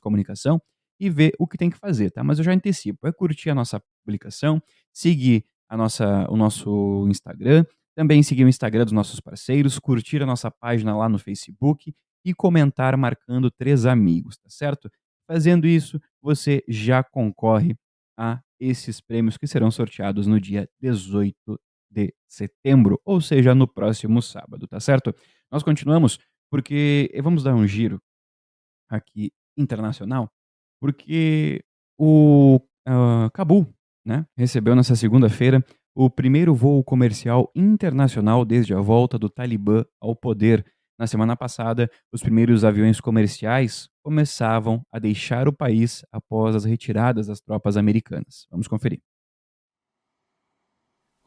Comunicação, 0.00 0.60
e 1.00 1.08
ver 1.08 1.32
o 1.38 1.46
que 1.46 1.56
tem 1.56 1.70
que 1.70 1.78
fazer, 1.78 2.10
tá? 2.10 2.24
Mas 2.24 2.38
eu 2.38 2.44
já 2.44 2.52
antecipo, 2.52 3.06
é 3.06 3.12
curtir 3.12 3.50
a 3.50 3.54
nossa 3.54 3.80
publicação, 4.04 4.60
seguir 4.92 5.44
a 5.68 5.76
nossa, 5.76 6.26
o 6.28 6.36
nosso 6.36 7.06
Instagram, 7.08 7.64
Também 7.98 8.22
seguir 8.22 8.44
o 8.44 8.48
Instagram 8.48 8.84
dos 8.84 8.92
nossos 8.92 9.18
parceiros, 9.18 9.76
curtir 9.76 10.22
a 10.22 10.26
nossa 10.26 10.52
página 10.52 10.96
lá 10.96 11.08
no 11.08 11.18
Facebook 11.18 11.92
e 12.28 12.34
comentar 12.34 12.96
marcando 12.96 13.50
três 13.50 13.86
amigos, 13.86 14.36
tá 14.36 14.50
certo? 14.50 14.90
Fazendo 15.26 15.66
isso, 15.66 16.00
você 16.20 16.62
já 16.68 17.02
concorre 17.02 17.74
a 18.18 18.40
esses 18.60 19.00
prêmios 19.00 19.38
que 19.38 19.46
serão 19.46 19.70
sorteados 19.70 20.26
no 20.26 20.40
dia 20.40 20.68
18 20.80 21.60
de 21.90 22.12
setembro, 22.26 23.00
ou 23.04 23.20
seja, 23.20 23.54
no 23.54 23.66
próximo 23.66 24.20
sábado, 24.20 24.66
tá 24.66 24.78
certo? 24.78 25.14
Nós 25.50 25.62
continuamos 25.62 26.18
porque 26.50 27.10
vamos 27.22 27.42
dar 27.42 27.54
um 27.54 27.66
giro 27.66 28.00
aqui 28.90 29.32
internacional, 29.56 30.30
porque 30.80 31.62
o 31.98 32.60
uh, 32.86 33.30
Cabul 33.32 33.66
né, 34.04 34.26
recebeu 34.36 34.74
nessa 34.74 34.94
segunda-feira 34.96 35.64
o 35.94 36.08
primeiro 36.08 36.54
voo 36.54 36.84
comercial 36.84 37.50
internacional 37.56 38.44
desde 38.44 38.72
a 38.72 38.80
volta 38.80 39.18
do 39.18 39.28
Talibã 39.28 39.84
ao 40.00 40.14
poder. 40.14 40.64
Na 40.98 41.06
semana 41.06 41.36
passada, 41.36 41.90
os 42.12 42.22
primeiros 42.22 42.64
aviões 42.64 43.00
comerciais 43.00 43.88
começavam 44.02 44.82
a 44.92 44.98
deixar 44.98 45.46
o 45.48 45.52
país 45.52 46.04
após 46.12 46.56
as 46.56 46.64
retiradas 46.64 47.26
das 47.28 47.40
tropas 47.40 47.76
americanas. 47.76 48.46
Vamos 48.50 48.66
conferir. 48.68 49.00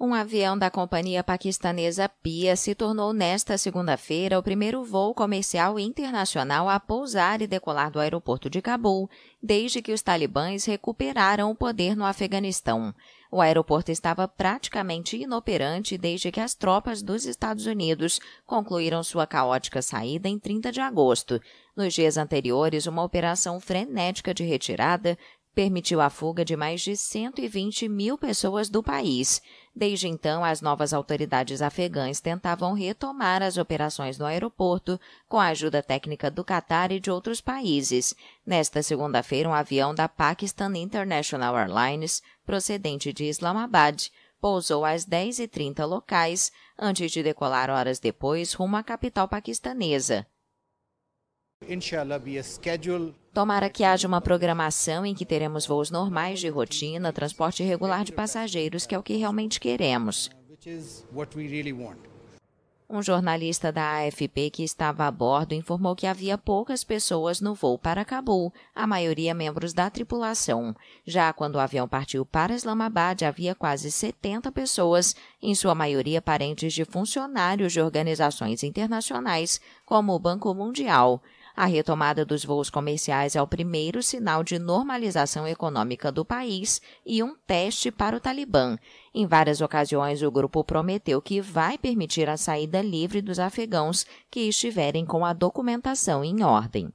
Um 0.04 0.16
avião 0.16 0.58
da 0.58 0.72
companhia 0.72 1.24
paquistanesa 1.24 2.10
PIA 2.10 2.56
se 2.56 2.74
tornou 2.74 3.14
nesta 3.14 3.56
segunda-feira 3.56 4.40
o 4.40 4.42
primeiro 4.42 4.84
voo 4.84 5.14
comercial 5.14 5.80
internacional 5.80 6.68
a 6.68 6.80
pousar 6.80 7.40
e 7.40 7.46
decolar 7.46 7.92
do 7.92 8.00
aeroporto 8.00 8.50
de 8.50 8.64
Cabul, 8.64 9.08
desde 9.44 9.80
que 9.80 9.94
os 9.94 10.02
talibãs 10.02 10.66
recuperaram 10.66 11.52
o 11.52 11.56
poder 11.56 11.96
no 11.96 12.04
Afeganistão. 12.04 12.96
O 13.32 13.42
aeroporto 13.42 13.92
estava 13.92 14.28
praticamente 14.28 15.18
inoperante 15.18 16.00
desde 16.00 16.32
que 16.32 16.40
as 16.40 16.56
tropas 16.56 17.04
dos 17.04 17.26
Estados 17.26 17.68
Unidos 17.68 18.20
concluíram 18.44 19.04
sua 19.04 19.28
caótica 19.28 19.84
saída 19.84 20.28
em 20.28 20.40
30 20.40 20.72
de 20.72 20.82
agosto. 20.82 21.40
Nos 21.78 21.94
dias 21.94 22.18
anteriores, 22.18 22.88
uma 22.88 23.04
operação 23.04 23.60
frenética 23.60 24.34
de 24.34 24.44
retirada 24.44 25.16
permitiu 25.54 26.00
a 26.00 26.10
fuga 26.10 26.46
de 26.46 26.56
mais 26.56 26.82
de 26.82 26.96
120 26.96 27.88
mil 27.90 28.18
pessoas 28.18 28.70
do 28.70 28.82
país. 28.82 29.42
Desde 29.74 30.08
então, 30.08 30.44
as 30.44 30.60
novas 30.60 30.94
autoridades 30.94 31.62
afegãs 31.62 32.20
tentavam 32.20 32.74
retomar 32.74 33.42
as 33.42 33.58
operações 33.58 34.18
no 34.18 34.26
aeroporto 34.26 35.00
com 35.30 35.40
a 35.40 35.48
ajuda 35.48 35.82
técnica 35.82 36.30
do 36.30 36.44
Catar 36.44 36.92
e 36.92 37.00
de 37.00 37.10
outros 37.10 37.40
países. 37.40 38.14
Nesta 38.46 38.84
segunda-feira, 38.84 39.48
um 39.48 39.54
avião 39.54 39.96
da 39.96 40.10
Pakistan 40.10 40.76
International 40.78 41.58
Airlines, 41.58 42.22
procedente 42.46 43.14
de 43.14 43.26
Islamabad, 43.26 44.10
pousou 44.42 44.84
às 44.84 45.06
10h30 45.06 45.86
locais, 45.86 46.52
antes 46.78 47.10
de 47.10 47.24
decolar 47.24 47.70
horas 47.70 47.98
depois 47.98 48.54
rumo 48.54 48.76
à 48.76 48.84
capital 48.84 49.28
paquistanesa. 49.28 50.28
Tomara 53.34 53.70
que 53.70 53.84
haja 53.84 54.08
uma 54.08 54.20
programação 54.20 55.06
em 55.06 55.14
que 55.14 55.26
teremos 55.26 55.66
voos 55.66 55.92
normais 55.92 56.40
de 56.40 56.50
rotina, 56.50 57.14
transporte 57.14 57.64
regular 57.64 58.04
de 58.04 58.12
passageiros, 58.12 58.86
que 58.86 58.96
é 58.96 59.00
o 59.00 59.04
que 59.04 59.16
realmente 59.16 59.60
queremos. 59.60 60.30
Um 62.94 63.02
jornalista 63.02 63.72
da 63.72 64.00
AFP 64.00 64.50
que 64.50 64.64
estava 64.64 65.06
a 65.06 65.12
bordo 65.12 65.54
informou 65.54 65.96
que 65.96 66.06
havia 66.06 66.38
poucas 66.38 66.84
pessoas 66.84 67.40
no 67.40 67.56
voo 67.56 67.80
para 67.80 68.04
Cabul, 68.04 68.52
a 68.76 68.86
maioria 68.86 69.34
membros 69.34 69.72
da 69.72 69.90
tripulação. 69.90 70.76
Já 71.06 71.32
quando 71.32 71.56
o 71.56 71.60
avião 71.60 71.88
partiu 71.88 72.26
para 72.26 72.54
Islamabad, 72.54 73.24
havia 73.24 73.56
quase 73.56 73.90
70 73.90 74.52
pessoas, 74.52 75.16
em 75.42 75.56
sua 75.56 75.74
maioria 75.74 76.22
parentes 76.22 76.74
de 76.74 76.84
funcionários 76.84 77.72
de 77.72 77.80
organizações 77.80 78.62
internacionais, 78.62 79.62
como 79.86 80.14
o 80.14 80.20
Banco 80.20 80.54
Mundial. 80.54 81.24
A 81.56 81.66
retomada 81.66 82.26
dos 82.26 82.46
voos 82.46 82.70
comerciais 82.70 83.36
é 83.36 83.42
o 83.42 83.48
primeiro 83.48 84.02
sinal 84.02 84.44
de 84.44 84.58
normalização 84.58 85.48
econômica 85.48 86.12
do 86.12 86.24
país 86.24 86.82
e 87.06 87.22
um 87.22 87.36
teste 87.46 87.92
para 87.92 88.16
o 88.16 88.20
Talibã. 88.20 88.78
Em 89.14 89.26
várias 89.26 89.62
ocasiões, 89.62 90.22
o 90.22 90.32
grupo 90.32 90.64
prometeu 90.64 91.22
que 91.22 91.42
vai 91.42 91.78
permitir 91.78 92.30
a 92.30 92.38
saída 92.38 92.82
livre 92.82 93.22
dos 93.22 93.40
afegãos 93.40 94.06
que 94.30 94.42
estiverem 94.42 95.06
com 95.06 95.26
a 95.26 95.34
documentação 95.34 96.24
em 96.24 96.44
ordem. 96.44 96.92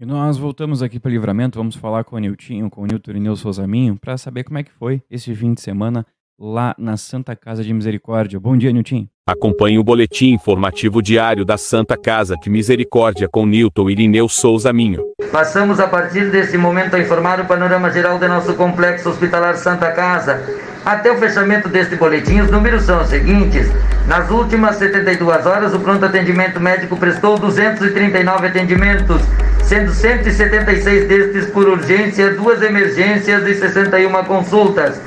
E 0.00 0.06
nós 0.06 0.38
voltamos 0.38 0.82
aqui 0.82 0.98
para 0.98 1.10
o 1.10 1.12
Livramento, 1.12 1.58
vamos 1.58 1.76
falar 1.76 2.04
com 2.04 2.16
o 2.16 2.18
Niltinho, 2.18 2.70
com 2.70 2.80
o 2.80 2.86
Nilton 2.86 3.10
Irineu 3.10 3.36
Souzaminho, 3.36 3.98
para 3.98 4.16
saber 4.16 4.44
como 4.44 4.56
é 4.56 4.62
que 4.62 4.72
foi 4.72 5.02
esse 5.10 5.34
fim 5.34 5.52
de 5.52 5.60
semana 5.60 6.06
lá 6.40 6.74
na 6.78 6.96
Santa 6.96 7.36
Casa 7.36 7.62
de 7.62 7.72
Misericórdia. 7.74 8.40
Bom 8.40 8.56
dia, 8.56 8.72
Nilton. 8.72 9.06
Acompanhe 9.26 9.78
o 9.78 9.84
boletim 9.84 10.32
informativo 10.32 11.02
diário 11.02 11.44
da 11.44 11.58
Santa 11.58 11.96
Casa 11.96 12.34
de 12.42 12.48
Misericórdia 12.48 13.28
com 13.30 13.44
Nilton 13.44 13.90
Irineu 13.90 14.26
Souza 14.26 14.72
Minho. 14.72 15.04
Passamos 15.30 15.78
a 15.78 15.86
partir 15.86 16.30
desse 16.30 16.56
momento 16.56 16.96
a 16.96 16.98
informar 16.98 17.40
o 17.40 17.44
panorama 17.44 17.90
geral 17.90 18.18
do 18.18 18.26
nosso 18.26 18.54
complexo 18.54 19.10
hospitalar 19.10 19.56
Santa 19.56 19.92
Casa. 19.92 20.42
Até 20.84 21.12
o 21.12 21.18
fechamento 21.18 21.68
deste 21.68 21.94
boletim, 21.94 22.40
os 22.40 22.50
números 22.50 22.84
são 22.84 23.02
os 23.02 23.08
seguintes. 23.08 23.70
Nas 24.08 24.30
últimas 24.30 24.76
72 24.76 25.44
horas, 25.44 25.74
o 25.74 25.78
pronto 25.78 26.06
atendimento 26.06 26.58
médico 26.58 26.96
prestou 26.96 27.38
239 27.38 28.46
atendimentos, 28.46 29.20
sendo 29.62 29.92
176 29.92 31.06
destes 31.06 31.50
por 31.50 31.68
urgência, 31.68 32.34
duas 32.34 32.62
emergências 32.62 33.46
e 33.46 33.54
61 33.54 34.24
consultas. 34.24 35.00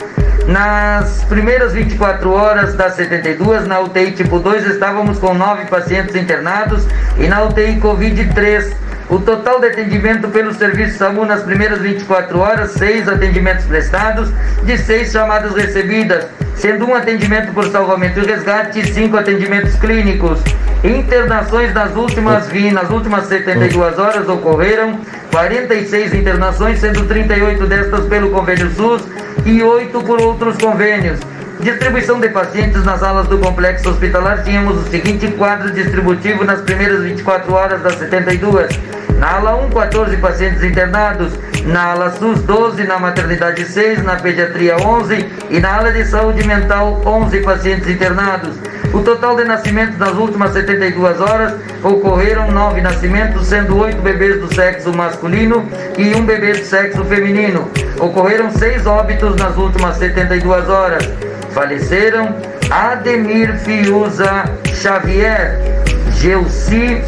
Nas 0.48 1.24
primeiras 1.30 1.72
24 1.72 2.30
horas 2.32 2.76
das 2.76 2.96
72, 2.96 3.66
na 3.66 3.80
UTI 3.80 4.12
tipo 4.12 4.40
2, 4.40 4.66
estávamos 4.68 5.18
com 5.18 5.34
9 5.34 5.66
pacientes 5.68 6.16
internados 6.16 6.86
e 7.18 7.28
na 7.28 7.44
UTI 7.44 7.80
Covid 7.80 8.34
3. 8.34 8.76
O 9.10 9.20
total 9.20 9.62
de 9.62 9.68
atendimento 9.68 10.28
pelo 10.30 10.54
serviço 10.54 10.98
SAMU 10.98 11.26
nas 11.26 11.44
primeiras 11.44 11.80
24 11.80 12.40
horas, 12.40 12.72
6 12.72 13.08
atendimentos 13.08 13.66
prestados, 13.66 14.30
de 14.64 14.78
6 14.78 15.12
chamadas 15.12 15.54
recebidas, 15.56 16.26
sendo 16.56 16.88
um 16.88 16.96
atendimento 16.96 17.54
por 17.54 17.66
salvamento 17.70 18.20
e 18.20 18.26
resgate 18.26 18.80
e 18.80 18.94
5 18.94 19.16
atendimentos 19.16 19.76
clínicos. 19.76 20.42
Internações 20.84 21.74
nas 21.74 21.96
últimas, 21.96 22.50
nas 22.74 22.90
últimas 22.90 23.28
72 23.28 23.98
horas 23.98 24.28
ocorreram 24.28 25.00
46 25.32 26.14
internações, 26.14 26.80
sendo 26.80 27.06
38 27.06 27.66
destas 27.66 28.06
pelo 28.08 28.30
convênio 28.32 28.70
SUS 28.72 29.04
e 29.46 29.62
8 29.62 30.02
por 30.04 30.22
outros 30.22 30.58
convênios. 30.58 31.20
Distribuição 31.60 32.20
de 32.20 32.30
pacientes 32.30 32.84
nas 32.84 33.02
alas 33.04 33.28
do 33.28 33.38
complexo 33.38 33.90
hospitalar, 33.90 34.44
tínhamos 34.44 34.86
o 34.86 34.90
seguinte 34.90 35.28
quadro 35.32 35.72
distributivo 35.72 36.44
nas 36.44 36.62
primeiras 36.62 37.04
24 37.04 37.54
horas 37.54 37.82
das 37.82 37.96
72. 37.96 38.70
Na 39.18 39.38
ala 39.38 39.56
1, 39.66 39.70
14 39.70 40.18
pacientes 40.18 40.64
internados. 40.64 41.34
Na 41.66 41.92
ala 41.92 42.12
SUS, 42.12 42.42
12. 42.42 42.84
Na 42.84 43.00
maternidade, 43.00 43.66
6. 43.66 44.04
Na 44.04 44.16
pediatria, 44.16 44.78
11. 44.78 45.26
E 45.50 45.60
na 45.60 45.78
ala 45.78 45.92
de 45.92 46.06
saúde 46.06 46.46
mental, 46.46 47.02
11 47.06 47.40
pacientes 47.42 47.88
internados. 47.90 48.56
O 48.94 49.02
total 49.02 49.36
de 49.36 49.44
nascimentos 49.44 49.98
nas 49.98 50.14
últimas 50.14 50.54
72 50.54 51.20
horas 51.20 51.56
ocorreram 51.84 52.52
9 52.52 52.80
nascimentos, 52.82 53.48
sendo 53.48 53.78
8 53.78 54.00
bebês 54.02 54.40
do 54.40 54.54
sexo 54.54 54.94
masculino 54.94 55.68
e 55.98 56.14
um 56.16 56.24
bebê 56.24 56.54
do 56.54 56.64
sexo 56.64 57.04
feminino. 57.06 57.72
Ocorreram 58.00 58.52
6 58.52 58.86
óbitos 58.86 59.36
nas 59.36 59.58
últimas 59.58 59.98
72 59.98 60.70
horas. 60.70 61.10
Faleceram 61.52 62.36
Ademir 62.70 63.58
Fiuza 63.60 64.46
Xavier, 64.74 65.60
Gelsi 66.12 67.02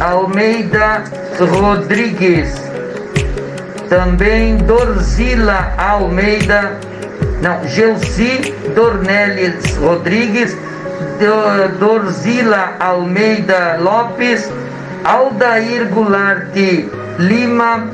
Almeida 0.00 1.04
Rodrigues, 1.38 2.54
também 3.88 4.58
Dorzila 4.58 5.72
Almeida, 5.78 6.78
não, 7.40 7.66
Gelsi 7.66 8.54
Dornelles 8.74 9.76
Rodrigues, 9.76 10.56
Dorzila 11.78 12.74
Almeida 12.78 13.78
Lopes, 13.80 14.52
Aldair 15.04 15.88
Goulart 15.88 16.54
Lima, 17.18 17.88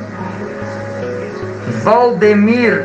Valdemir, 1.84 2.84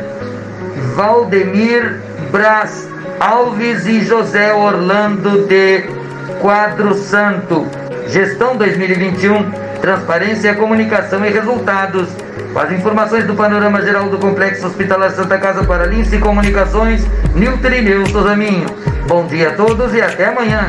Valdemir 0.94 2.00
Braz 2.30 2.88
Alves 3.20 3.86
e 3.86 4.00
José 4.04 4.52
Orlando 4.54 5.46
de 5.48 5.82
Quadro 6.40 6.94
Santo. 6.94 7.66
Gestão 8.08 8.56
2021, 8.56 9.50
transparência, 9.82 10.54
comunicação 10.54 11.24
e 11.26 11.30
resultados. 11.30 12.08
Com 12.54 12.58
as 12.58 12.72
informações 12.72 13.26
do 13.26 13.34
panorama 13.34 13.82
geral 13.82 14.08
do 14.08 14.18
Complexo 14.18 14.66
Hospitalar 14.66 15.10
Santa 15.10 15.38
Casa 15.38 15.62
para 15.66 15.84
Lince 15.84 16.18
Comunicações, 16.18 17.02
Nilton 17.34 17.68
Ineu 17.68 18.06
Sozaminho. 18.06 18.66
Bom 19.06 19.26
dia 19.26 19.50
a 19.50 19.56
todos 19.56 19.92
e 19.92 20.00
até 20.00 20.28
amanhã. 20.28 20.68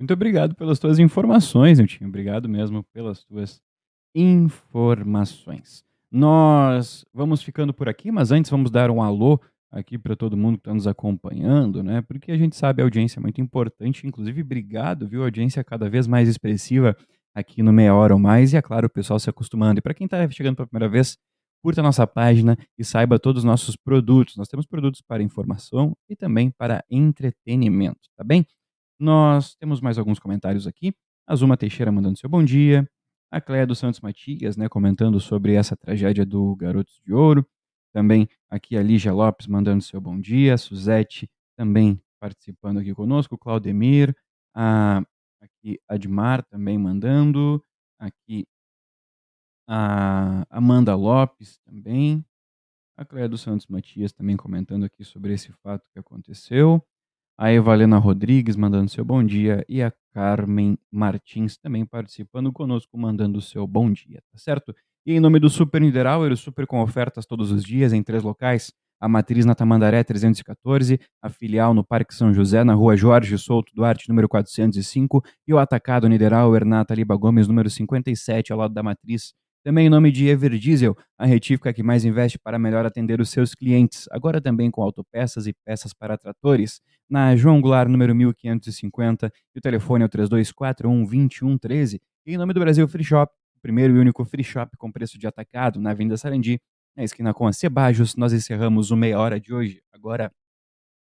Muito 0.00 0.12
obrigado 0.12 0.56
pelas 0.56 0.80
tuas 0.80 0.98
informações, 0.98 1.78
Nilton. 1.78 2.06
Obrigado 2.06 2.48
mesmo 2.48 2.82
pelas 2.92 3.22
tuas 3.22 3.62
informações. 4.12 5.84
Nós 6.10 7.04
vamos 7.14 7.40
ficando 7.40 7.72
por 7.72 7.88
aqui, 7.88 8.10
mas 8.10 8.32
antes 8.32 8.50
vamos 8.50 8.70
dar 8.70 8.90
um 8.90 9.00
alô 9.00 9.40
aqui 9.74 9.98
para 9.98 10.14
todo 10.14 10.36
mundo 10.36 10.56
que 10.56 10.60
está 10.60 10.72
nos 10.72 10.86
acompanhando, 10.86 11.82
né? 11.82 12.00
Porque 12.02 12.30
a 12.30 12.36
gente 12.36 12.54
sabe 12.54 12.80
a 12.80 12.84
audiência 12.84 13.18
é 13.18 13.22
muito 13.22 13.40
importante, 13.40 14.06
inclusive 14.06 14.40
obrigado, 14.40 15.08
viu? 15.08 15.22
A 15.22 15.26
audiência 15.26 15.60
é 15.60 15.64
cada 15.64 15.90
vez 15.90 16.06
mais 16.06 16.28
expressiva 16.28 16.96
aqui 17.34 17.62
no 17.62 17.72
Meia 17.72 17.92
Hora 17.94 18.14
ou 18.14 18.20
Mais 18.20 18.52
e, 18.52 18.56
é 18.56 18.62
claro, 18.62 18.86
o 18.86 18.90
pessoal 18.90 19.18
se 19.18 19.28
acostumando. 19.28 19.80
E 19.80 19.82
para 19.82 19.92
quem 19.92 20.04
está 20.04 20.30
chegando 20.30 20.54
pela 20.54 20.68
primeira 20.68 20.88
vez, 20.88 21.18
curta 21.60 21.80
a 21.80 21.84
nossa 21.84 22.06
página 22.06 22.56
e 22.78 22.84
saiba 22.84 23.18
todos 23.18 23.40
os 23.40 23.44
nossos 23.44 23.74
produtos. 23.74 24.36
Nós 24.36 24.46
temos 24.46 24.64
produtos 24.64 25.02
para 25.02 25.22
informação 25.22 25.96
e 26.08 26.14
também 26.14 26.50
para 26.50 26.84
entretenimento, 26.88 28.08
tá 28.16 28.22
bem? 28.22 28.46
Nós 28.98 29.56
temos 29.56 29.80
mais 29.80 29.98
alguns 29.98 30.20
comentários 30.20 30.68
aqui. 30.68 30.94
A 31.26 31.34
Zuma 31.34 31.56
Teixeira 31.56 31.90
mandando 31.90 32.16
seu 32.16 32.30
bom 32.30 32.44
dia. 32.44 32.88
A 33.32 33.40
Cléia 33.40 33.66
dos 33.66 33.80
Santos 33.80 34.00
Matias, 34.00 34.56
né, 34.56 34.68
comentando 34.68 35.18
sobre 35.18 35.54
essa 35.54 35.76
tragédia 35.76 36.24
do 36.24 36.54
Garotos 36.54 37.00
de 37.04 37.12
Ouro. 37.12 37.44
Também 37.94 38.28
aqui 38.50 38.76
a 38.76 38.82
Lígia 38.82 39.12
Lopes 39.12 39.46
mandando 39.46 39.82
seu 39.82 40.00
bom 40.00 40.20
dia. 40.20 40.54
A 40.54 40.58
Suzete 40.58 41.30
também 41.56 42.02
participando 42.20 42.80
aqui 42.80 42.92
conosco. 42.92 43.38
Claudemir. 43.38 44.14
A, 44.54 45.02
aqui 45.40 45.80
Admar 45.88 46.42
também 46.44 46.76
mandando. 46.76 47.62
Aqui 47.98 48.46
a 49.68 50.44
Amanda 50.50 50.96
Lopes 50.96 51.58
também. 51.58 52.24
A 52.96 53.04
Cléia 53.04 53.28
dos 53.28 53.40
Santos 53.40 53.66
Matias 53.68 54.12
também 54.12 54.36
comentando 54.36 54.84
aqui 54.84 55.04
sobre 55.04 55.32
esse 55.32 55.52
fato 55.52 55.88
que 55.92 55.98
aconteceu 55.98 56.84
a 57.36 57.52
Evalena 57.52 57.98
Rodrigues 57.98 58.56
mandando 58.56 58.90
seu 58.90 59.04
bom 59.04 59.22
dia 59.24 59.64
e 59.68 59.82
a 59.82 59.92
Carmen 60.12 60.78
Martins 60.90 61.56
também 61.56 61.84
participando 61.84 62.52
conosco, 62.52 62.96
mandando 62.96 63.40
seu 63.40 63.66
bom 63.66 63.90
dia, 63.90 64.22
tá 64.30 64.38
certo? 64.38 64.74
E 65.06 65.12
em 65.12 65.20
nome 65.20 65.38
do 65.38 65.50
Super 65.50 65.82
Niederauer, 65.82 66.34
super 66.36 66.66
com 66.66 66.80
ofertas 66.80 67.26
todos 67.26 67.52
os 67.52 67.62
dias 67.62 67.92
em 67.92 68.02
três 68.02 68.22
locais, 68.22 68.72
a 68.98 69.06
matriz 69.06 69.44
na 69.44 69.54
Tamandaré 69.54 70.02
314, 70.02 70.98
a 71.20 71.28
filial 71.28 71.74
no 71.74 71.84
Parque 71.84 72.14
São 72.14 72.32
José, 72.32 72.64
na 72.64 72.72
rua 72.72 72.96
Jorge 72.96 73.36
Souto 73.36 73.70
Duarte, 73.74 74.08
número 74.08 74.26
405, 74.28 75.22
e 75.46 75.52
o 75.52 75.58
atacado 75.58 76.08
Niederauer 76.08 76.64
na 76.64 76.82
Taliba 76.86 77.14
Gomes, 77.16 77.46
número 77.46 77.68
57, 77.68 78.50
ao 78.50 78.58
lado 78.58 78.72
da 78.72 78.82
matriz, 78.82 79.34
também 79.64 79.86
em 79.86 79.90
nome 79.90 80.10
de 80.12 80.26
Everdiesel, 80.26 80.94
a 81.18 81.24
retífica 81.24 81.72
que 81.72 81.82
mais 81.82 82.04
investe 82.04 82.38
para 82.38 82.58
melhor 82.58 82.84
atender 82.84 83.20
os 83.20 83.30
seus 83.30 83.54
clientes, 83.54 84.06
agora 84.10 84.38
também 84.40 84.70
com 84.70 84.82
autopeças 84.82 85.46
e 85.46 85.54
peças 85.64 85.94
para 85.94 86.18
tratores. 86.18 86.80
Na 87.08 87.34
João 87.34 87.60
Goulart, 87.62 87.88
número 87.88 88.14
1550, 88.14 89.32
e 89.54 89.58
o 89.58 89.62
telefone 89.62 90.02
é 90.02 90.06
o 90.06 90.08
3241-2113. 90.10 92.00
E 92.26 92.34
em 92.34 92.36
nome 92.36 92.52
do 92.52 92.60
Brasil 92.60 92.86
Free 92.86 93.04
Shop, 93.04 93.32
o 93.32 93.43
primeiro 93.64 93.96
e 93.96 93.98
único 93.98 94.22
free 94.26 94.44
shop 94.44 94.76
com 94.76 94.92
preço 94.92 95.18
de 95.18 95.26
atacado 95.26 95.80
na 95.80 95.92
Avenida 95.92 96.18
Sarandi, 96.18 96.60
na 96.94 97.02
esquina 97.02 97.32
com 97.32 97.46
a 97.46 97.52
Cebajos, 97.52 98.14
nós 98.14 98.34
encerramos 98.34 98.90
o 98.90 98.96
meia 98.96 99.18
hora 99.18 99.40
de 99.40 99.54
hoje, 99.54 99.80
agora 99.90 100.30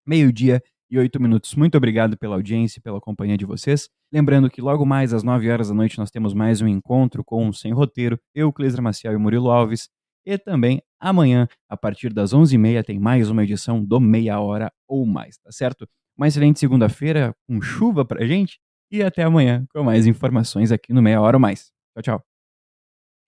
meio-dia 0.07 0.63
e 0.91 0.99
oito 0.99 1.21
minutos. 1.21 1.55
Muito 1.55 1.77
obrigado 1.77 2.17
pela 2.17 2.35
audiência 2.35 2.79
e 2.79 2.83
pela 2.83 2.99
companhia 2.99 3.37
de 3.37 3.45
vocês. 3.45 3.91
Lembrando 4.11 4.49
que 4.49 4.63
logo 4.63 4.87
mais 4.87 5.13
às 5.13 5.23
9 5.23 5.51
horas 5.51 5.69
da 5.69 5.75
noite 5.75 5.99
nós 5.99 6.11
temos 6.11 6.33
mais 6.33 6.63
um 6.63 6.67
encontro 6.67 7.23
com 7.23 7.47
o 7.47 7.53
Sem 7.53 7.75
Roteiro, 7.75 8.19
eu, 8.35 8.51
Cleisra 8.51 8.81
Maciel 8.81 9.13
e 9.13 9.19
Murilo 9.19 9.51
Alves. 9.51 9.91
E 10.25 10.39
também 10.39 10.81
amanhã, 10.99 11.47
a 11.69 11.77
partir 11.77 12.11
das 12.11 12.33
11h30, 12.33 12.83
tem 12.85 12.99
mais 12.99 13.29
uma 13.29 13.45
edição 13.45 13.85
do 13.85 14.01
Meia 14.01 14.41
Hora 14.41 14.73
ou 14.89 15.05
Mais, 15.05 15.37
tá 15.37 15.53
certo? 15.53 15.87
Uma 16.17 16.27
excelente 16.27 16.59
segunda-feira 16.59 17.35
com 17.47 17.61
chuva 17.61 18.03
pra 18.03 18.27
gente 18.27 18.59
e 18.91 19.03
até 19.03 19.25
amanhã 19.25 19.67
com 19.75 19.85
mais 19.85 20.07
informações 20.07 20.73
aqui 20.73 20.95
no 20.95 21.03
Meia 21.03 21.21
Hora 21.21 21.37
ou 21.37 21.41
Mais. 21.41 21.71
Tchau, 21.95 22.03
tchau. 22.03 22.36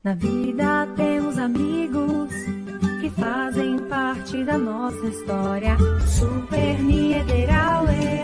Na 0.04 0.14
vida 0.14 0.86
temos 0.96 1.36
amigos 1.38 2.30
que 3.00 3.10
fazem 3.10 3.78
parte 3.88 4.44
da 4.44 4.56
nossa 4.56 5.04
história. 5.08 5.76
Super 6.06 6.80
Niederauer, 6.80 8.22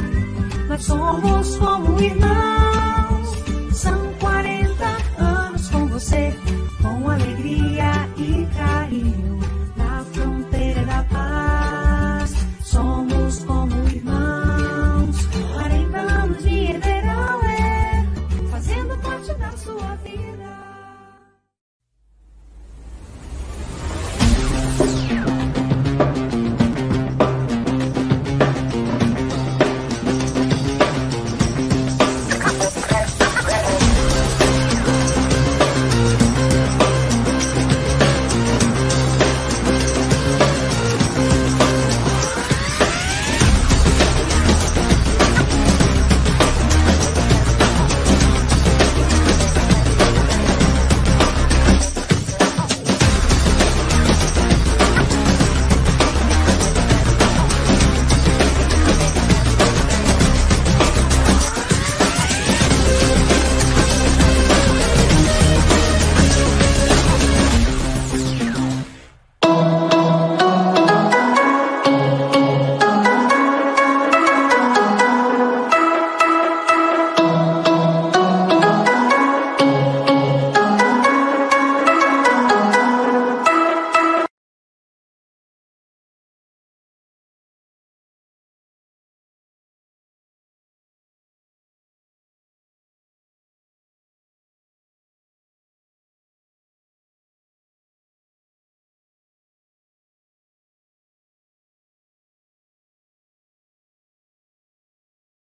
nós 0.68 0.84
somos 0.84 1.56
como 1.56 2.00
irmãos. 2.00 2.63